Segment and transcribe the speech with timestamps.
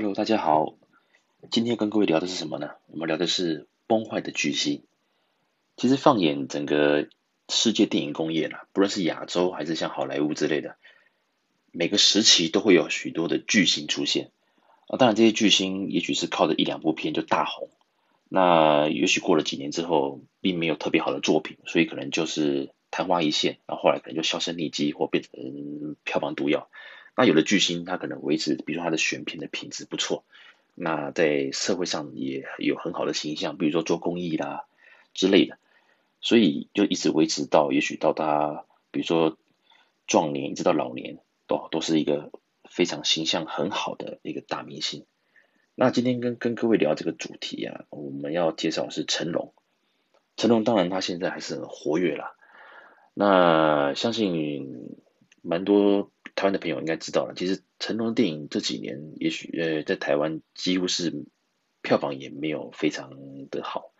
[0.00, 0.76] Hello，大家好。
[1.50, 2.70] 今天跟各位聊的是什么呢？
[2.86, 4.84] 我们聊的是崩坏的巨星。
[5.76, 7.08] 其实放眼整个
[7.48, 10.76] 世界电影工业啦，不论是亚洲还是像好莱坞之类的，
[11.72, 14.30] 每个时期都会有许多的巨星出现。
[14.86, 17.68] 啊，当然这些巨星也许是靠着一两部片就大红，
[18.28, 26.70] 那也许过了几年之后，并没有特别好的作品，所以可能就是昙花一现，然后后来可能就销声匿迹或变成票房毒药。
[27.20, 30.22] 那有的巨星，他可能维持，比如说他的选片的品质不错，
[30.76, 34.66] 那在社会上也有很好的形象，比如说做公益啦
[35.14, 35.58] 之类的，
[36.20, 39.36] 所以就一直维持到也许到他，比如说
[40.06, 41.18] 壮年一直到老年，
[41.48, 42.30] 都都是一个
[42.70, 45.04] 非常形象很好的一个大明星。
[45.74, 49.52] 那今天跟跟各位聊这个主题啊，我们要介绍是成龙。
[50.36, 52.36] 成龙当然他现在还是很活跃啦，
[53.12, 54.96] 那相信
[55.42, 56.12] 蛮多。
[56.38, 61.26] 台湾的朋友应该知道了，其实成龙的电影这几年，也许呃在台湾几乎是
[61.82, 63.10] 票房也没有非常
[63.50, 63.92] 的好。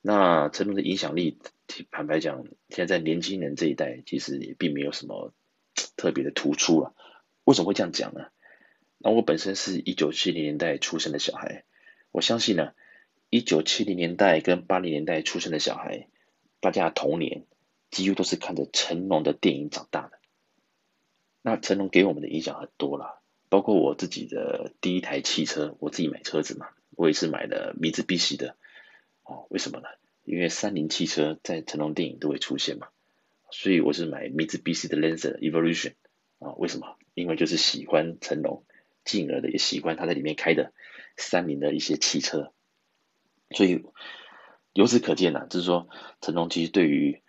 [0.00, 1.40] 那成龙的影响力，
[1.90, 5.34] 坦白讲，现在在年轻人这一代其实也并没有什么
[5.96, 6.94] 特别的突出了。
[7.42, 8.26] 为什么会这样讲呢？
[8.98, 11.64] 那我本身是一九七零年代出生的小孩，
[12.12, 12.70] 我相信呢，
[13.30, 16.06] 一九七零年代跟八零年代出生的小孩，
[16.60, 17.46] 大家的童年
[17.90, 20.20] 几乎都是看着成龙的电影长大的。
[21.46, 23.18] 那成龙给我们的影响很多啦，
[23.50, 28.56] 包括我自己的第一台汽车，我自己买车子嘛，我也是买的米兹比西的，
[29.24, 29.88] 哦，为什么呢？
[30.24, 32.88] 因为三菱汽车在成龙电影都会出现嘛，
[33.50, 35.92] 所以我是买米兹比西的 Lancer Evolution
[36.38, 36.96] 啊，为什么？
[37.12, 38.64] 因为就是喜欢成龙，
[39.04, 40.72] 进而的也喜欢他在里面开的
[41.18, 42.54] 三菱的一些汽车，
[43.50, 43.84] 所以
[44.72, 45.88] 由此可见呢，就是说
[46.22, 47.20] 成龙其实对于。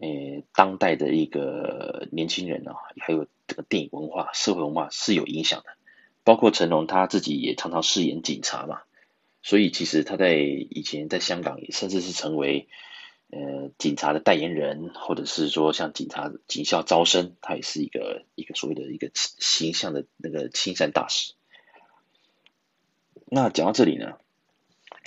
[0.00, 5.66] 呃，当代的一个年轻人啊，还有这个电影文化、社会文化是有影响的。
[6.22, 8.80] 包括成龙他自己也常常饰演警察嘛，
[9.42, 12.66] 所以其实他在以前在香港甚至是成为
[13.30, 21.34] 呃警察的代言人，或者是说像警察警校招生，他也是一个一个所谓的一个形象的那个亲善大使。
[23.26, 24.18] 那讲到这里呢，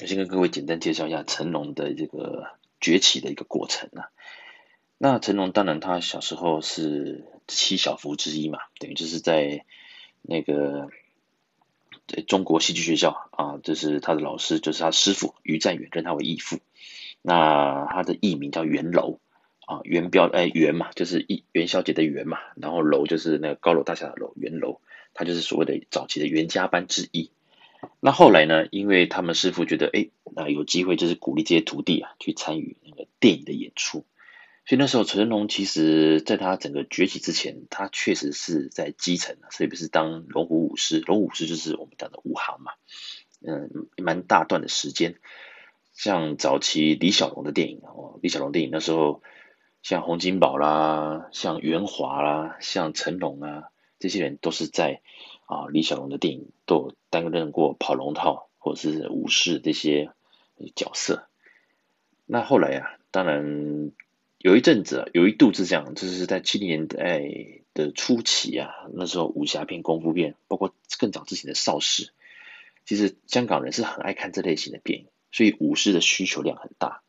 [0.02, 2.48] 我先跟各位简单介绍一下成龙的这个
[2.80, 4.10] 崛起的一个过程啊。
[5.02, 9.64] 那成龙当然，他小时候是七小福之一嘛，等于就是在
[10.22, 10.90] 那个
[12.06, 16.60] 在中国戏剧学校啊，就是他的老师就是他师傅于占元认他为义父。
[17.22, 19.22] 那他的艺名叫元楼
[19.66, 24.82] 啊，元彪哎元嘛，就是一元宵节的元嘛，然后楼就是那个高楼大厦的楼，元楼，
[25.14, 27.32] 他就是所谓的早期的袁家班之一。
[28.02, 34.04] 那后来呢，因为他们师傅觉得哎，那有机会就是鼓励这些徒弟啊去参与那个电影的演出。
[34.70, 41.00] 所以那时候，成龙其实在他整个崛起之前，他确实是在基层，所以不是当龙虎武师。
[41.00, 42.74] 龙虎武师就是我们讲的武行嘛，
[43.42, 45.16] 嗯，蛮大段的时间。
[45.94, 49.24] 像早期李小龙的电影哦，李小龙电影那时候，
[49.82, 53.64] 像洪金宝啦，像袁华啦，像成龙啊，
[53.98, 55.02] 这些人都是在
[55.48, 60.12] 啊李小龙的电影都有担任过跑龙套或者是武士这些
[60.76, 61.28] 角色。
[62.28, 63.92] 那后来啊，当然。
[64.40, 67.22] 有一阵子，啊有一度是这样，就是在七零年代
[67.74, 72.14] 的初期啊，那时候武侠片、功夫片，包括更早之前的邵氏，
[72.86, 77.02] 其实香港人是很爱看这类型的电影，所以武师的需求量很大。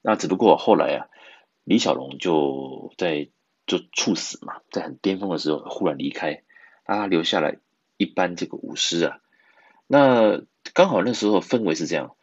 [0.00, 1.08] 那只不过后来啊，
[1.64, 3.28] 李小龙就在
[3.66, 6.44] 就猝死嘛，在很巅峰的时候忽然离开，
[6.86, 7.58] 那他留下来
[7.96, 9.18] 一班这个武师啊，
[9.88, 10.40] 那
[10.72, 12.14] 刚好那时候氛围是这样。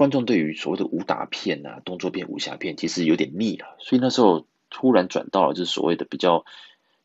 [0.00, 6.46] 观众对于所谓的武打片啊、动作片、武侠片，其实有点腻了，所以那时候突然转到了就是所谓的比较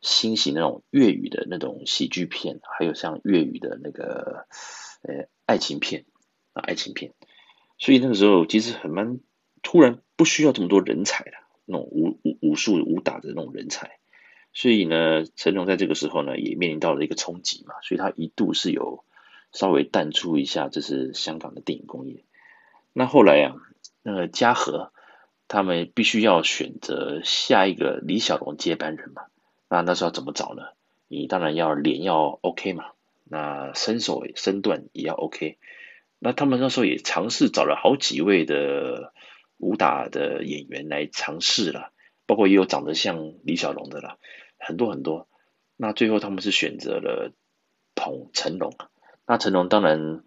[0.00, 4.46] 新型那种粤语的那种喜剧片，还有像粤语的那个
[5.02, 6.06] 呃爱情片
[6.54, 7.12] 啊爱情片，
[7.76, 9.20] 所以那个时候其实很蛮
[9.62, 11.32] 突然不需要这么多人才了，
[11.66, 13.98] 那种武武武术武打的那种人才，
[14.54, 19.04] 所以呢，成龙在这个时候呢也面临到了一个冲击嘛，所以他一度是有
[19.52, 22.24] 稍微淡出一下，这是香港的电影工业。
[22.98, 23.60] 那后来呀、啊，
[24.02, 24.90] 那个嘉禾
[25.48, 29.24] 他们必须要选择下一个李小龙接班人嘛。
[29.68, 30.62] 那那时候怎么找呢？
[31.06, 32.86] 你当然要脸要 OK 嘛，
[33.24, 35.58] 那身手身段也要 OK。
[36.18, 39.12] 那他们那时候也尝试找了好几位的
[39.58, 41.92] 武打的演员来尝试了，
[42.24, 44.16] 包括也有长得像李小龙的了，
[44.58, 45.28] 很多很多。
[45.76, 47.30] 那最后他们是选择了
[47.94, 48.74] 捧成龙。
[49.26, 50.24] 那成龙当然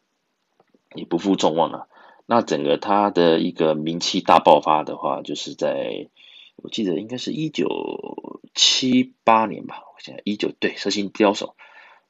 [0.94, 1.88] 也不负众望了。
[2.31, 6.09] 那整个他的一个名气大爆发的话，就是在
[6.57, 11.55] 我记得应该是一九七八年吧，我想一九对《蛇形刁手》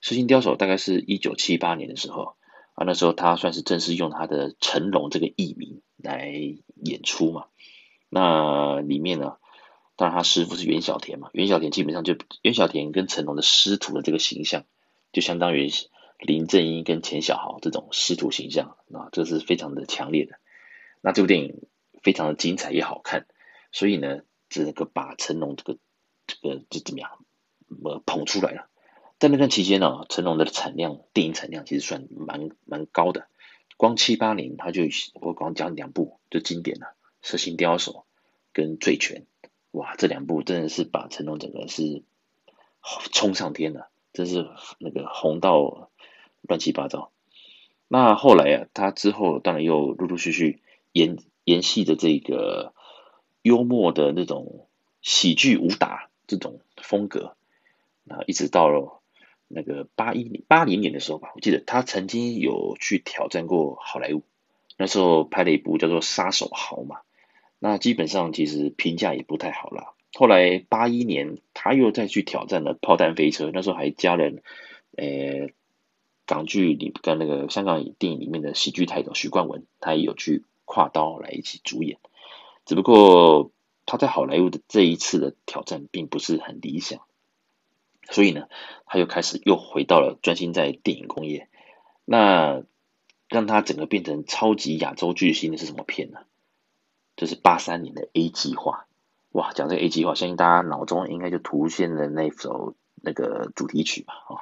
[0.02, 2.34] 蛇形刁手大概是一九七八年的时候
[2.74, 6.30] 啊，那时候他算是正式用他的成龙这个艺名来
[6.84, 7.46] 演出嘛。
[8.10, 9.38] 那里面呢，
[9.96, 14.66] 当然他师傅是袁小田嘛，袁小田基本上就袁小田跟成龙的师徒的这个形象，
[15.14, 15.70] 就相当于
[16.20, 20.38] 林正英跟钱小豪这种师徒形象啊，这是非常的强烈的。
[21.02, 21.68] 那这部电影
[22.04, 23.26] 非常的精彩也好看，
[23.72, 25.78] 所以呢，这个把成龙这个
[26.28, 27.26] 这个就怎么样，
[27.84, 28.68] 呃，捧出来了。
[29.18, 33.28] 在那段期间呢，成龙的产量，电影产量其实算蛮蛮高的。
[33.78, 34.84] 光七八年他就
[35.14, 36.86] 我刚讲两部就经典了，
[37.22, 37.92] 《蛇形刁手》
[38.52, 39.26] 跟《醉拳》。
[39.72, 42.04] 哇，这两部真的是把成龙整个是
[43.14, 44.50] 冲上天了，真是
[44.80, 45.92] 那个红到
[46.42, 47.12] 乱七八糟。
[47.88, 50.62] 那后来啊，他之后当然又陆陆续续。
[50.92, 52.74] 延延续的这个
[53.44, 54.68] 幽默的那种
[55.04, 57.36] 喜剧武打这种风格，
[58.04, 59.00] 那一直到了
[59.48, 64.24] 那个八一八零年的时候吧，我记得他曾经有去挑战过好莱坞，
[64.78, 67.02] 那时候拍了一部叫做《杀手豪》嘛，
[67.60, 69.94] 那基本上其实评价也不太好啦。
[70.16, 74.26] 后来八一年他又再去挑战了《炮弹飞车》，那时候还加了
[74.98, 75.50] 呃
[76.30, 80.46] 港剧里跟那个香港电影里面的喜剧泰斗许冠文，他也有去。
[80.72, 81.98] 跨刀来一起主演，
[82.64, 83.50] 只不过
[83.88, 87.02] 他在好莱坞的这一次的挑战并不是很理想，
[88.12, 88.48] 所以呢，
[88.86, 91.50] 他又开始又回到了专心在电影工业。
[92.06, 92.62] 那
[93.30, 96.20] 让他整个变成超级亚洲巨星的是什么片呢？
[97.16, 98.86] 就是八三年的 A 计划。
[99.32, 104.14] 哇，讲这个 A 计划，相信大家脑中应该就浮现了那首那个主题曲吧？
[104.14, 104.38] 啊，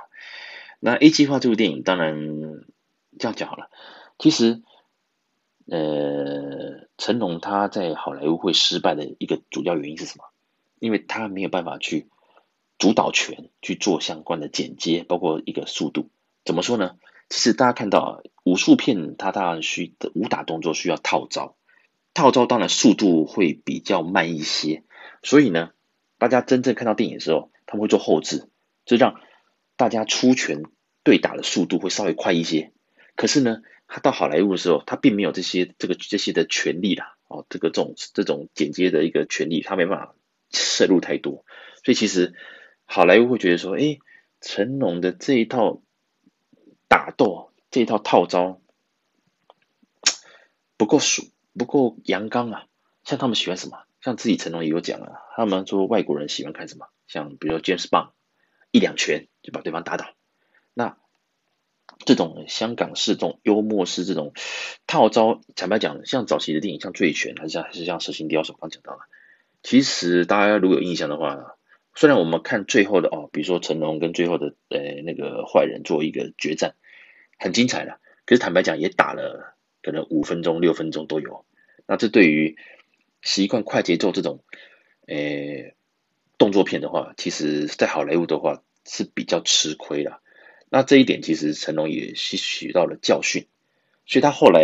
[0.79, 2.15] 那 A 计划这部电影，当然
[3.19, 3.69] 这样讲好了，
[4.18, 4.62] 其实。
[5.69, 10.24] 呃，成龙他在好莱坞会失败的一个主要原因是什么？
[10.79, 12.07] 因为他没有办法去
[12.77, 16.09] 主导权去做相关的剪接，包括一个速度。
[16.45, 16.95] 怎么说呢？
[17.27, 21.57] 其实大家看到啊，武术片它当然需的武打动作需要套招，
[22.13, 24.83] 套招当然速度会比较慢一些。
[25.21, 25.71] 所以呢，
[26.18, 28.47] 大家真正看到电影的时候，他们会做后置，
[28.85, 29.19] 就让
[29.77, 30.63] 大家出拳
[31.03, 32.74] 对打的速度会稍微快一些。
[33.15, 40.15] 可是呢，他到好莱坞的时候，他并没有这些这个这些的权利啦，哦，这个这种这种剪接的一个权利，他没办法
[40.51, 41.45] 摄入太多，
[41.83, 42.33] 所以其实
[42.85, 44.00] 好莱坞会觉得说，哎，
[44.41, 45.81] 成龙的这一套
[46.88, 48.62] 打斗这一套套招
[50.77, 51.24] 不够熟，
[51.57, 52.65] 不够阳刚啊，
[53.03, 53.83] 像他们喜欢什么？
[54.00, 56.88] 像自己成龙也有讲啊，他们说外国人喜欢看什么？
[57.07, 58.12] 像比如说 James Bond，
[58.72, 60.14] 一两拳就把对方打倒，
[60.74, 60.98] 那。
[62.06, 64.34] 这种香港式、这种幽默式、这种
[64.86, 69.00] 套招，坦白讲，像早期的电影，像《醉拳》，还是像还是像《蛇形刁手》，刚讲到了。
[69.64, 71.56] 其实大家如果有印象的话，
[71.96, 76.75] 虽然我们看最后的哦，比如说成龙跟最后的呃那个坏人做一个决战，
[77.40, 81.46] 很精彩的，可是坦白讲，也打了可能五分钟、六分钟都有。
[81.88, 82.58] 那这对于
[83.24, 84.44] 习惯快节奏这种
[85.08, 85.16] 呃
[86.38, 90.22] 动作片的话，其实在好莱坞的话是比较吃亏的。
[90.69, 93.48] 那这一点其实成龙也吸取到了教训，
[94.06, 94.62] 所以他后来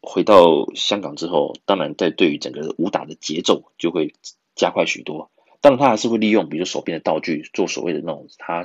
[0.00, 4.14] 回到香港之后，当然在对于整个武打的节奏就会
[4.54, 5.30] 加快许多。
[5.60, 8.62] 当然他还是会利用，比如手边的道具做所谓的那种他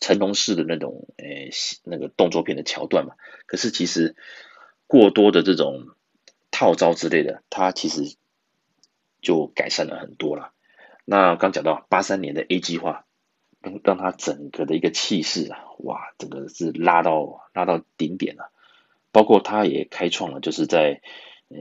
[0.00, 1.50] 成龙式的那种诶
[1.84, 3.14] 那个动作片的桥段嘛。
[3.44, 4.16] 可是其实
[4.86, 5.88] 过多的这种
[6.50, 8.16] 套招之类的，他其实
[9.20, 10.52] 就改善了很多了。
[11.08, 13.04] 那刚讲到八三年的 A 计划。
[13.60, 18.52] 让让他整个的一个气势啊，哇，整个是拉到拉到顶点了。
[19.10, 21.00] 包括他也开创了，就是在
[21.48, 21.58] 呃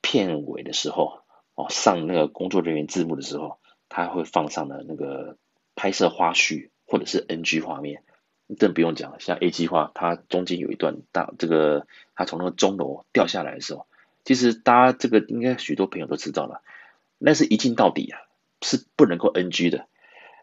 [0.00, 1.20] 片尾的时候
[1.54, 3.58] 哦，上那个工作人员字幕的时候，
[3.90, 5.36] 他会放上了那个
[5.74, 8.02] 拍摄花絮或者是 NG 画面。
[8.58, 13.86] 更不用讲，像 A 计划，它中间有一段大这个他从那个钟楼掉下来的时候，
[14.24, 16.62] 其实大家这个应该许多朋友都知道了，
[17.18, 18.20] 那是一镜到底啊，
[18.62, 19.86] 是不能够 NG 的。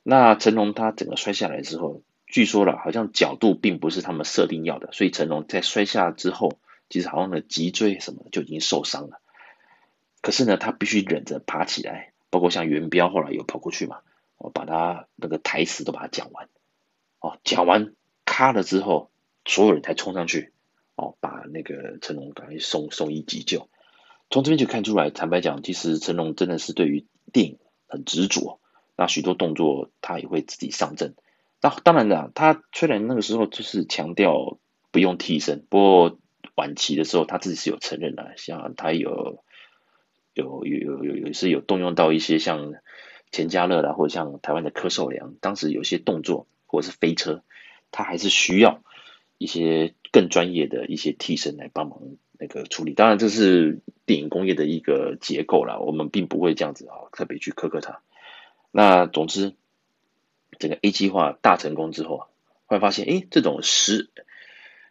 [0.04, 6.58] 那成龙他整个摔下来之后，据说了，好像角度并不是他们设定要的，所以成龙在摔下之后，
[6.90, 9.22] 其实好像的脊椎什么就已经受伤了。
[10.22, 14.00] 可是呢，他必须忍着爬起来，包括像元彪后来有跑过去嘛，
[14.38, 16.50] 我把他那个台词都把它讲完，
[17.20, 17.94] 哦，讲完
[18.26, 19.10] 咔了之后，
[19.46, 20.52] 所有人才冲上去，
[20.96, 23.70] 哦，把那个成龙赶快送送医急救。
[24.30, 27.60] 从这边就看出来，坦白讲，其实成龙真的是对于电影
[27.94, 28.60] 很执着。
[28.96, 31.16] 那许多动作他也会自己上阵，
[31.62, 34.60] 那当然了，他虽然那个时候就是强调
[34.92, 36.20] 不用替身，不过
[36.54, 39.44] 晚期的时候他自己是有承认的，像他有
[40.36, 42.74] 有有有有有是有动用到一些像
[43.32, 47.44] 钱嘉乐啦，或者像台湾的柯受良，当时有些动作或者是飞车，
[47.90, 48.84] 他还是需要
[49.44, 52.00] 一些更专业的一些替身来帮忙
[52.40, 52.94] 那个处理。
[52.94, 58.00] 当然，这是电影工业的一个结构啦，我们并不会这样子啊特别去苛刻它。
[58.72, 59.54] 那总之，
[60.60, 62.28] 整个 A 计划大成功之后啊，
[62.68, 64.10] 会发现，哎，这种时，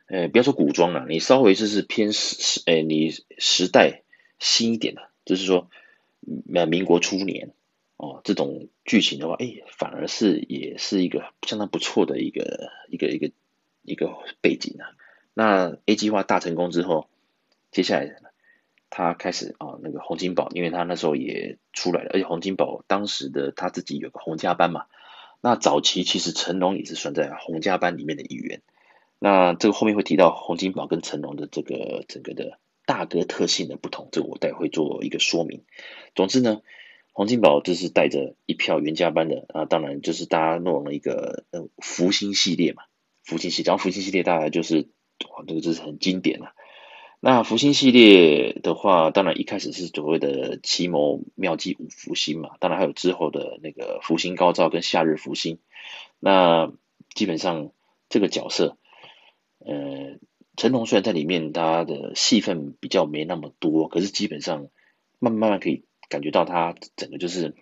[0.06, 4.02] 呃，不要说古装了，你稍微就是偏时时，哎，你时代
[4.38, 5.71] 新一点的，就是说，
[6.54, 7.54] 呃，民国初年。
[7.99, 13.30] 哦，这种剧情的话，哎，反而是也是一个相当不错的一个一个一个
[13.83, 14.11] 一个
[14.41, 14.91] 背景啊。
[15.35, 17.09] 那 A 计划大成功之后，
[17.71, 18.17] 接下来
[18.91, 24.87] 他开始啊，那个洪金宝，因为他那时候也出来了，而且洪金宝当时的他自己有个洪家班嘛。
[25.41, 28.62] 那早期其实成龙也是算在洪家班里面的一员。
[29.19, 35.65] 那这个后面会提到洪金宝跟成龙的这个整个的大哥特性的不同，这个我待会做一个说明。
[36.15, 36.62] 总之呢。
[37.15, 42.85] 洪金宝就是带着一票袁家班的啊，当然就是大家弄了一个呃福星系列嘛，
[43.23, 44.88] 福星系，然后福星系列大概就是
[45.31, 46.52] 哇，这个就是很经典了，啊。
[47.21, 55.59] 那福星系列的话，当然一开始是所谓的奇谋妙计五福星嘛，当然还有之后的那个福星高照跟夏日福星。
[56.19, 56.73] 那
[57.14, 57.71] 基本上
[58.09, 58.76] 这个角色，
[59.59, 60.19] 呃，
[60.57, 64.69] 成龙虽然在里面他的戏份比较没那么多，可是基本上
[65.19, 65.85] 慢慢慢可以。
[66.09, 67.55] 感觉到他整个就是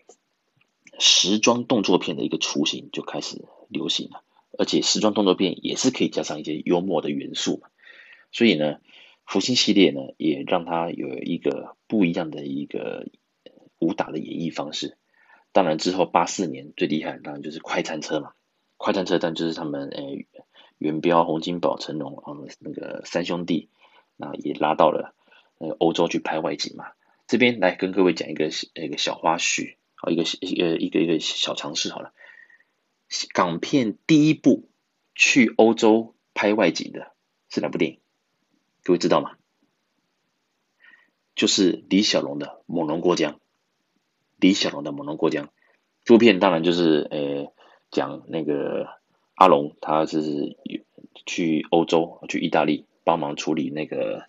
[0.98, 4.24] 时装动作片的一个雏形就开始流行了，
[4.58, 7.68] 而且时装动作片也是可以加上一些幽默的元素嘛，
[8.32, 8.78] 所以呢，
[9.24, 13.06] 福星系列呢也让他有一个不一样的一个
[13.78, 14.96] 武打的演绎方式。
[15.52, 18.32] 当然之后八四年最厉害当然就是快餐车嘛，
[18.76, 20.26] 快餐车但就是他们诶
[20.78, 23.68] 元彪、洪金宝、成龙啊那个三兄弟，
[24.16, 25.14] 那也拉到了
[25.58, 26.86] 那个欧洲去拍外景嘛。
[27.26, 32.12] 这边来跟各位讲一个一个小花絮，好，一个一个一个一个小尝试好了。
[33.32, 34.68] 港片第一部
[35.14, 37.12] 去欧洲拍外景的
[37.48, 37.98] 是哪部电影？
[38.82, 39.36] 各位知道吗？
[41.34, 43.32] 就是李小龙的《猛龙过江》。
[44.38, 45.46] 李小龙的《猛龙过江》
[46.04, 47.52] 这部片当然就是呃
[47.90, 48.88] 讲那个
[49.34, 50.56] 阿龙，他是
[51.26, 54.28] 去欧洲去意大利帮忙处理那个。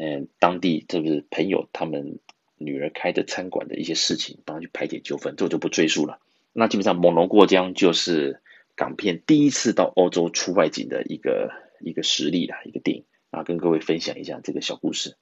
[0.00, 2.20] 嗯，当地这个朋友他们
[2.56, 6.20] 女儿开的餐馆的一些事情，帮他去排解纠纷，这我就不赘述了。
[6.58, 8.40] 那基本上《猛龙过江》就是
[8.74, 15.16] 港片第一次到欧洲出外景的一个一个实例啦，一个电影啊，跟各位分享一下这个小故事。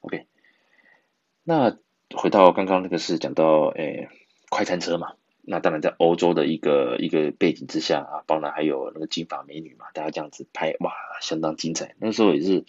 [0.00, 0.26] OK，
[1.44, 1.78] 那
[2.14, 4.08] 回到刚刚那个是讲到诶、
[4.50, 5.12] 快餐车嘛，
[5.42, 11.94] 那当然在欧洲的一个一个背景之下啊，当然还有那个金发美女嘛，大家这样子拍哇，相当精彩。
[11.98, 12.64] 那时候也是。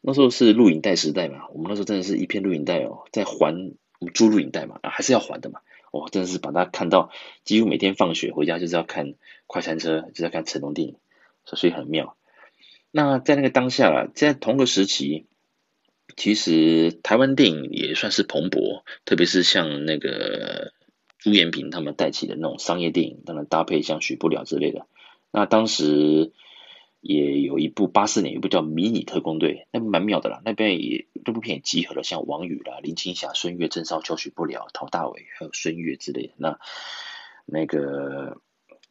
[0.00, 3.52] 那时候是录影带时代嘛，我们那时候真的是一片录影带哦，在还
[3.98, 5.60] 我们租录影带嘛，啊还是要还的嘛，
[5.92, 7.10] 哦真的是把它看到，
[7.44, 9.14] 几乎每天放学回家就是要看
[9.46, 10.96] 快餐车，就是要看成龙电影，
[11.44, 12.16] 所以很妙。
[12.90, 15.26] 那在那个当下啊，在同个时期，
[16.16, 20.72] 其实台湾电影也算是蓬勃，特别是像那个
[21.18, 24.86] 朱延平他们带起的那种商业电影，当然搭配像许不了之类的，
[25.30, 26.32] 那当时。
[27.00, 30.42] 也有一部八四年，一部叫《迷你特工队》，那蛮妙的啦。
[30.44, 36.32] 那边也这部片也集合了像王羽啦、林青霞、孙越、郑少秋、许不了、陶大伟，还有孙越之类的。
[36.38, 36.58] 那
[37.46, 38.40] 那个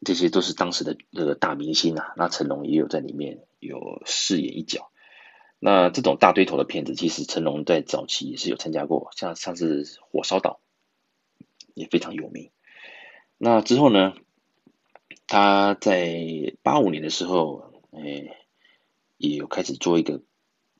[0.06, 2.14] 这些都是当时的这个大明星啊。
[2.16, 4.90] 那成龙也有在里面有饰演一角。
[5.58, 10.60] 那这种大堆头的片子，其实成龙在早期也是有参加过，像上次《火烧岛》
[11.74, 12.50] 也非常有名。
[13.36, 14.14] 那之后呢，
[15.26, 17.68] 他在八五年的时候。
[17.90, 18.36] 哎，
[19.16, 20.22] 也有开始做一个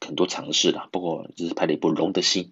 [0.01, 2.45] 很多尝试了，包括就是拍了一部《龙的心》。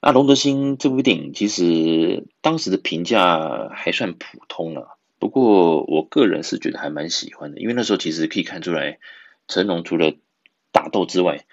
[0.00, 9.00] 那《龙的心》这部电影其实当时的评价还算普通了，不过我个人是觉得还蛮喜欢的，因为那时候其实可以看出来，
[9.48, 10.14] 成龙除了
[10.70, 11.46] 打斗之外，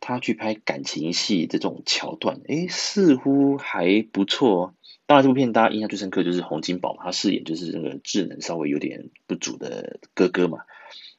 [0.00, 4.74] 他去拍感情戏这种桥段，哎，似乎还不错。
[5.06, 10.60] 当然，这部片大家印象最深刻就是洪金宝嘛，他饰演就是那个智能稍微有点不足的哥哥嘛。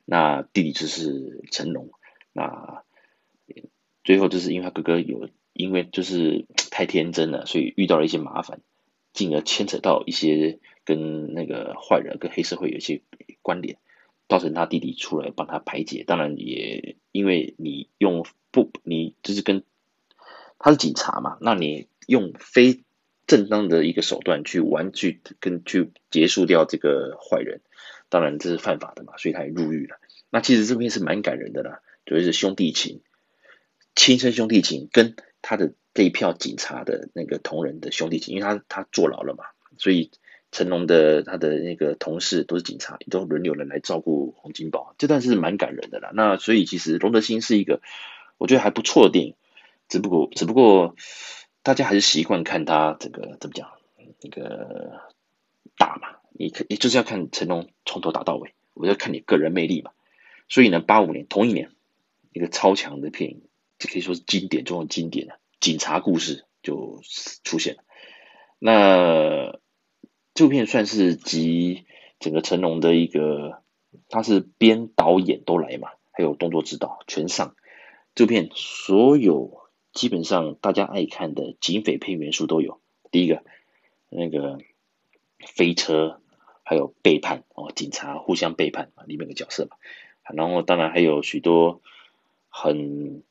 [0.05, 1.89] 那弟弟就是成龙，
[2.31, 2.83] 那
[4.03, 8.61] 最后就是因为他哥哥有因为就是太天真了，所以遇到了一些麻烦，
[9.13, 13.01] 进而牵扯到一些跟那个坏人跟黑社会有一些
[13.41, 13.79] 关联，
[14.27, 16.03] 造成他弟弟出来帮他排解。
[16.05, 19.63] 当然也因为你用不你就是跟
[20.59, 22.83] 他是警察嘛，那你用非
[23.25, 27.61] 正当的一个手段去玩去跟去结束掉这个坏人。
[28.09, 29.97] 当然这是犯法的嘛，所以他也入狱了。
[30.29, 33.01] 那其实这边是蛮感人的啦，主要是兄弟情，
[33.95, 39.45] 亲生兄弟情，跟他的这一票警察的那个同仁的兄弟情，因为他他坐牢了嘛，
[39.77, 40.11] 所以
[40.51, 46.11] 成龙的他的那个同事都是警察，都轮流的来照顾洪金宝，这段是蛮感人的啦。
[46.13, 47.81] 那所以其实《龙德心》是一个
[48.37, 49.35] 我觉得还不错的电影，
[49.87, 50.95] 只不过只不过
[51.63, 53.69] 大家还是习惯看他这个怎么讲
[54.21, 55.01] 那个
[55.77, 59.91] 打嘛，你可也就是要看成龙从头打到尾，我要看你个人魅力嘛。
[60.49, 61.71] 所以呢，八五年同一年，
[62.33, 63.41] 一个超强的片，
[63.79, 67.01] 这可以说是经典中的经典了，警察故事就
[67.43, 67.83] 出现了。
[68.59, 69.59] 那
[70.33, 71.85] 这部片算是集
[72.19, 73.63] 整个成龙的一个，
[74.09, 77.55] 他是编导演都来嘛，还有动作指导全上。
[78.13, 82.79] 这部片所有基本上大家爱看的警匪片元素都有。
[83.11, 83.43] 第一个，
[84.09, 84.59] 那个
[85.39, 86.21] 飞车，
[86.65, 89.77] 还有背叛哦，警察互相背叛啊，里面的角色嘛。
[90.33, 91.81] 然后当然还有许多
[92.49, 93.23] 很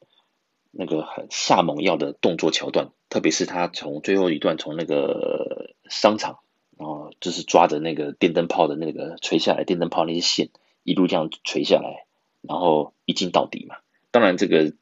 [0.71, 6.39] 那个很下猛药的动作桥段，特别是他从最后一段从那个商场。
[6.77, 10.51] 然后就是抓着那个电灯泡的那个垂下来，电灯泡那些线
[10.83, 12.05] 一路这样垂下来，
[12.43, 13.77] 然后一镜到底嘛。
[14.11, 14.73] 当然这个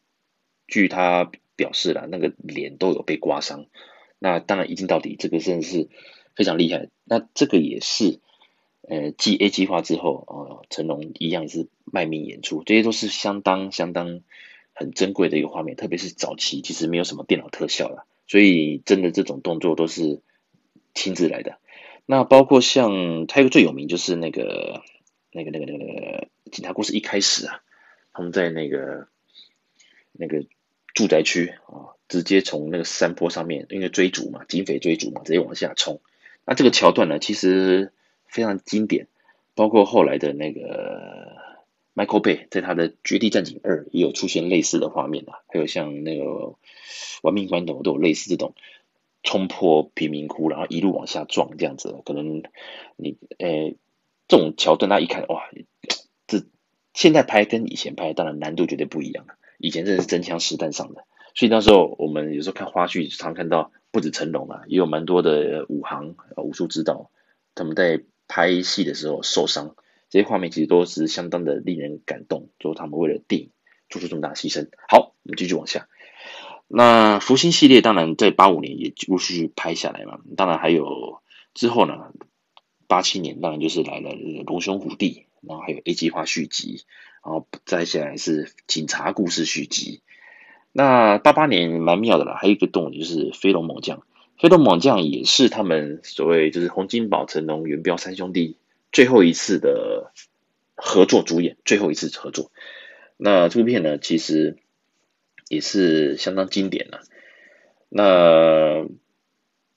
[0.67, 3.67] 据他表示了，那个脸都有被刮伤。
[4.19, 5.91] 那当然一镜到底，这个真的是
[6.35, 6.89] 非常厉害。
[7.05, 8.21] 那这个也是
[8.89, 14.21] 呃继 A 计划之后，哦，成龙一样也是卖命演出，这些都是相当相当
[14.73, 15.77] 很珍贵的一个画面。
[15.77, 20.21] 特别是早期其实没有什么电脑特效了，所以真的这种动作都是
[20.95, 21.59] 亲自来的。
[22.05, 24.83] 那包括像他一个最有名就是那个
[25.31, 27.63] 那个那个那个那个警察故事一开始啊，
[28.13, 29.07] 他们在那个
[30.11, 30.45] 那个
[30.93, 36.01] 住宅区啊，直接从那个山坡上面，因为追逐嘛，警匪追逐嘛，直接往下冲。
[36.45, 37.93] 那这个桥段呢，其实
[38.33, 39.07] 非常经典，
[39.55, 41.37] 包括后来的那个
[41.95, 46.25] Michael Bay 在他的《绝地战警二》也有出现类似的画面啊，还有像那个
[47.23, 48.55] 《玩命关头》都有类似这种。
[49.25, 52.43] 冲破贫民窟，然后一路往下撞，这样子，可能
[52.97, 53.77] 你诶，
[54.27, 55.49] 这种桥段，他一看，哇，
[56.27, 56.43] 这
[56.93, 59.35] 现在拍跟以前拍，当然难度绝对不一样了。
[59.59, 61.05] 以前这是真枪实弹上的，
[61.37, 67.13] 所以那时候我们有时候看花絮，常看到不止成龙啊，也有蛮多的武行、武术指导，
[67.55, 68.03] 他们在
[68.35, 69.77] 拍戏的时候受伤，
[70.09, 73.51] 这些画面其实都是相当的令人感动，就他们为了电影
[73.91, 74.71] 做出这么大牺牲。
[74.89, 75.87] 好，我们继续往下。
[76.67, 81.21] 那福星系列当然在八五年也陆续拍下来嘛，当然还有
[81.53, 82.15] 之后呢，
[82.87, 84.15] 八七年当然就是来了
[84.47, 86.87] 龙兄虎弟，然后还有 A 计划续集，
[87.23, 90.01] 然后再下来是警察故事续集。
[90.73, 94.03] 那八八年蛮妙的啦，还有一个动就是飞龙猛将，
[94.43, 98.59] 飞龙猛将也是他们所谓就是洪金宝、成龙、元彪三兄弟
[98.91, 100.13] 最后一次的
[100.75, 102.51] 合作主演，最后一次合作。
[103.17, 104.59] 那这部片呢，其实。
[105.49, 107.03] 也是相当经典了。
[107.91, 108.87] 那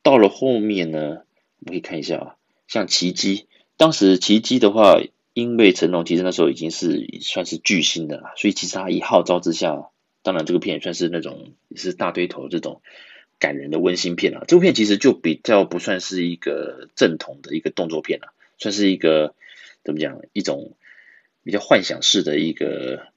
[0.03, 0.99] 到了后面呢，
[1.59, 5.01] 我们可以看一下啊，像奇迹，当时奇迹的话，
[5.33, 9.89] 因为成龙其实那时候已经是算是巨星的了，所以其实他一号召之下，
[10.23, 12.81] 当然这个片也算是那种也是大堆头这种
[13.39, 14.43] 感人的温馨片啊。
[14.47, 19.35] 这部片其实就比较不算是一个正统的一个动作片了，算是一个
[19.83, 20.75] 怎么讲，一种
[21.43, 23.07] 比较幻想式的一个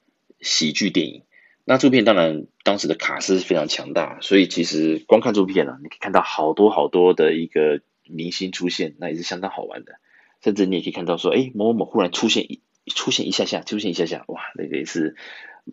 [0.40, 1.22] 喜剧电影。
[1.64, 9.96] 那这部片当然当时的卡司非常强大，所以其实光看这部片呢、啊，你可以看到好多好多的一个明星出现，那也是相当好玩的。
[10.42, 15.16] 甚至你也可以看到说，哎，某某某忽然出现一出现一下下，出现一下下，哇，那个也是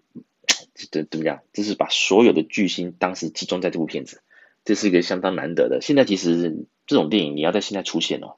[0.92, 1.44] 怎怎么样？
[1.54, 4.22] 这是把所有的巨星当时集中在这部片子，
[4.66, 5.80] 这是一个相当难得的。
[5.82, 8.36] 现在其实这种电影你要在现在出现哦，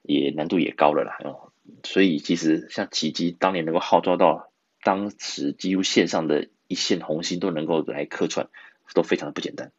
[0.00, 1.18] 也难度也高了啦。
[1.22, 1.52] 哦，
[1.84, 4.48] 所以其实像奇迹当年能够号召到
[4.82, 6.48] 当时几乎线上的。
[6.68, 8.48] 一线红星都能够来客串，
[8.92, 9.70] 都非常的不简单。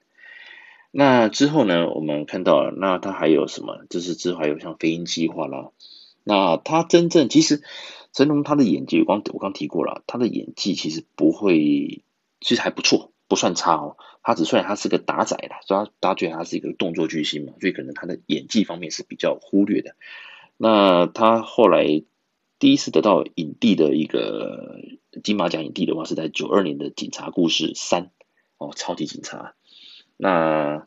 [0.89, 3.83] 那之后呢，我们看到了，那他还有什么？
[3.89, 5.71] 就是之后还有像飞鹰计划啦。
[6.23, 7.61] 那他真正其实
[8.13, 12.03] 成龙他的演技，我刚我刚提过了，他的演技其实不会，
[12.39, 13.97] 其实还不错，不算差哦。
[14.23, 19.95] 他只算他是个打仔啦，所以大家觉得他是一个动作巨星嘛，所以可能他的演技方面是比较忽略的。
[20.57, 22.03] 那他后来
[22.59, 24.79] 第一次得到影帝的一个。
[25.23, 28.03] 金马奖影帝的话是在九二年的《警察故事三》
[28.59, 29.55] 哦，超级警察。
[30.15, 30.85] 那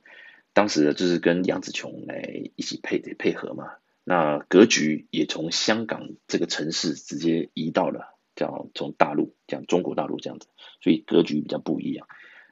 [0.53, 3.73] 当时呢，就是跟杨紫琼来一起配配合嘛。
[4.05, 10.47] 那格局也从香港这个城市直接移到了叫从大陆讲中国大陆这样子，
[10.81, 12.07] 所以格局比较不一样。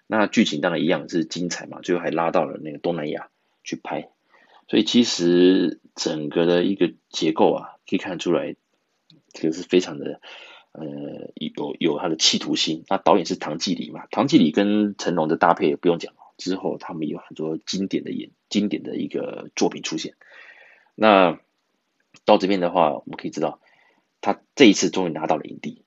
[0.08, 3.28] 那剧情当然一样是精彩嘛，最后还拉到了那个东南亚
[3.62, 4.10] 去拍。
[4.66, 8.56] 所以其实整个的一个结构啊，可以看出来
[9.28, 10.20] 这个是非常的。
[10.70, 10.84] 呃，
[11.34, 12.84] 有有他的企图心。
[12.88, 14.06] 那导演是唐季礼嘛？
[14.10, 20.14] 唐季礼跟成龙的搭配也不用讲了，之后他们有很多经典的演经典的一个作品出现。
[20.94, 21.40] 那
[22.24, 23.60] 到这边的话，我们可以知道，
[24.20, 25.82] 他这一次终于拿到了影帝。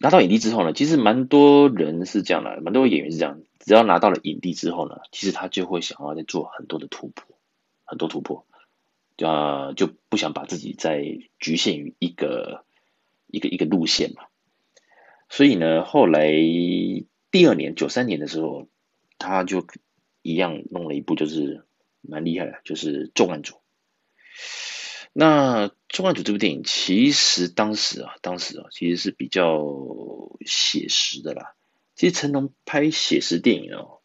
[0.00, 7.36] 拿到影帝之后呢，其实蛮多人是这样的，蛮多演员是这样，只要拿到了影帝之后呢，其实他就会想要再做很多的突破，
[7.84, 8.46] 很多突破，
[9.22, 11.02] 啊，就不想把自己再
[11.38, 12.64] 局限于一个
[13.26, 14.24] 一个一个路线嘛。
[15.28, 16.30] 所以呢，后来
[17.30, 18.68] 第二年九三年的时候，
[19.18, 19.66] 他就
[20.22, 21.64] 一样弄了一部，就是
[22.00, 23.54] 蛮厉害的，就是《重案组》。
[25.12, 29.64] 那《重案组》这部电影，其实当时啊，当时啊，其实是比较
[30.46, 31.54] 写实的啦。
[31.94, 34.00] 其实成龙拍写实电影哦，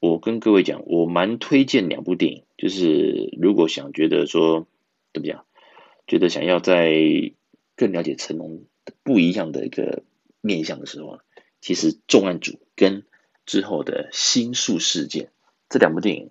[0.00, 4.66] 我跟各位讲，我蛮推荐两部电影，就是如果想觉得说
[5.12, 5.44] 怎么讲，
[6.06, 6.92] 觉得想要在
[7.76, 8.64] 更了解成龙
[9.02, 10.02] 不一样的一个。
[10.44, 11.20] 面相的时候，
[11.60, 13.06] 其实重案组跟
[13.46, 15.30] 之后的新宿事件
[15.68, 16.30] 这两部电影，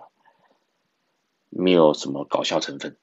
[1.48, 2.98] 没有什么搞笑成分，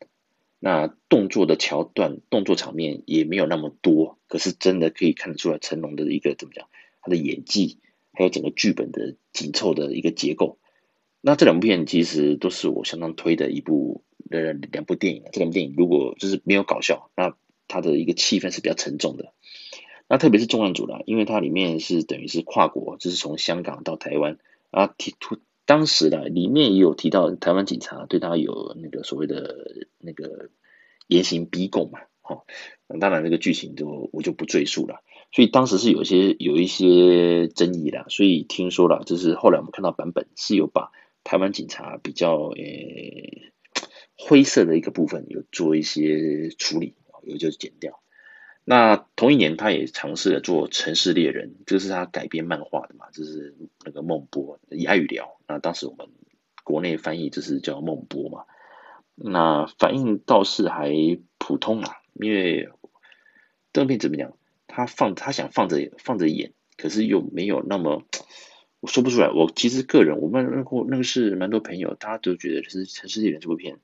[0.60, 6.68] 那动作的桥段、动作场面也没有那么多，可是真的可以看得出来成龙的一个怎么讲，
[7.00, 7.78] 他的演技，
[8.12, 10.58] 还有整个剧本的紧凑的一个结构。
[11.20, 15.24] 那这两部片其实都是我相当推的一部呃两部电影。
[15.32, 19.32] 这两部电影如果就是没有搞笑，那它的一个气氛是比较沉重的。
[20.08, 24.38] 那特别是重案组啦，因为它里面是等于是跨国，就是从香港到台湾
[24.70, 30.48] 啊，提出当时呢，里面也有提到台湾警察对他有那个所谓的那个
[31.06, 32.42] 严刑逼供嘛，哈，
[32.98, 35.02] 当然这个剧情就我就不赘述了。
[35.30, 40.90] 所以当时是有一些有一些争议啦，所以听说了，就是后来我们看到版本是有把
[41.22, 42.54] 台湾警察比较呃
[44.16, 48.00] 灰色的一个部分有做一些处理，有就是剪掉。
[48.70, 55.40] 那同一年，他也尝试了做《城市猎人》，这是他改编漫画的嘛，就是那个孟波以爱与聊。
[55.46, 56.08] 那当时我们
[56.64, 58.44] 国内翻译就是叫孟波嘛。
[59.14, 60.92] 那反应倒是还
[61.38, 62.68] 普通啊，因为
[63.72, 64.34] 这部片怎么讲？
[64.66, 68.02] 他放他想放着放着演，可是又没有那么，
[68.80, 69.30] 我说不出来。
[69.30, 73.78] 我其实个人，我们那个那个是蛮多朋友，大家都觉得是《城市猎人》这部片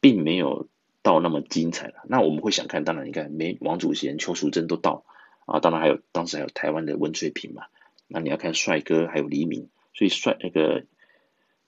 [0.00, 0.66] 并没有。
[1.06, 2.82] 到那么精彩了，那我们会想看。
[2.82, 5.04] 当然，你看，没王祖贤、邱淑贞都到
[5.46, 7.66] 啊，当然还有当时还有台湾的温翠萍嘛。
[8.08, 10.84] 那你要看帅哥，还有黎明，所以帅那个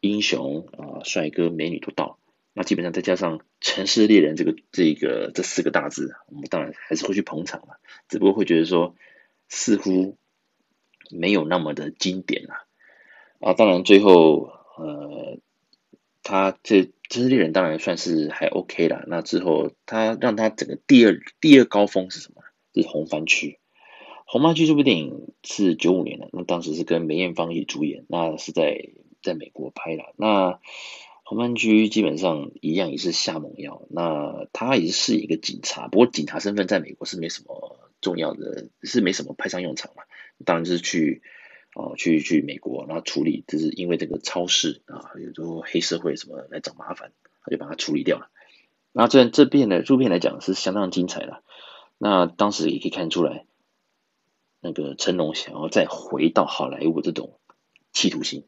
[0.01, 2.19] 英雄啊，帅哥美女都到。
[2.53, 7.79] 那基本上再加上《城市猎人》这个这个这四个大字，我们当然还是会去捧场了。
[8.09, 8.97] 只不过会觉得说，
[9.49, 10.17] 似乎
[11.13, 12.67] 没有那么的经典了
[13.39, 13.55] 啊。
[13.55, 15.39] 当然最后呃。
[16.29, 19.03] 他这《城市猎人》当然算是还 OK 啦。
[19.07, 22.43] 那之后，他让他整个第二第二高峰是什么？
[22.75, 23.49] 就是《红番区》。
[24.27, 28.91] 《红番区》这部电影是九五年的，那当时是跟梅艳芳一起主演，那是在
[29.23, 30.03] 在美国拍的。
[30.17, 30.51] 那
[31.25, 33.87] 《红番区》基本上一样也是下猛药。
[33.89, 40.03] 那他也是一个警察，不过警察身份在美国是没什么重要的，是没什么派上用场嘛。
[40.45, 41.23] 当然是去。
[41.79, 47.13] 哦，去去美国，然后处理，就是因为这个超市啊，有时候黑社会什么来找麻烦，
[47.45, 48.31] 他就把它处理掉了。
[48.91, 51.45] 那这这边的，这片来讲是相当精彩的。
[51.97, 53.47] 那当时也可以看出来，
[54.61, 57.39] 那个成龙想要再回到好莱坞这种
[57.93, 58.45] 企图心。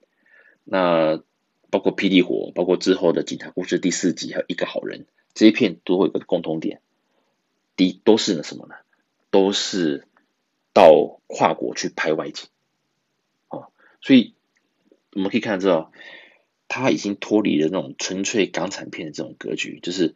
[0.64, 1.23] 那
[1.71, 6.81] 包括《霹雳火》，包括之后的《警察故事》第四集，还有一个好人，这一片都会有个共同点，
[7.77, 8.75] 第一都是那什么呢？
[9.31, 10.09] 都是
[10.73, 12.49] 到跨国去拍外景。
[14.01, 14.35] 所以
[15.13, 15.93] 我们可以看得到，
[16.69, 20.15] 他已经脱离了那种纯粹港产片的这种格局，就是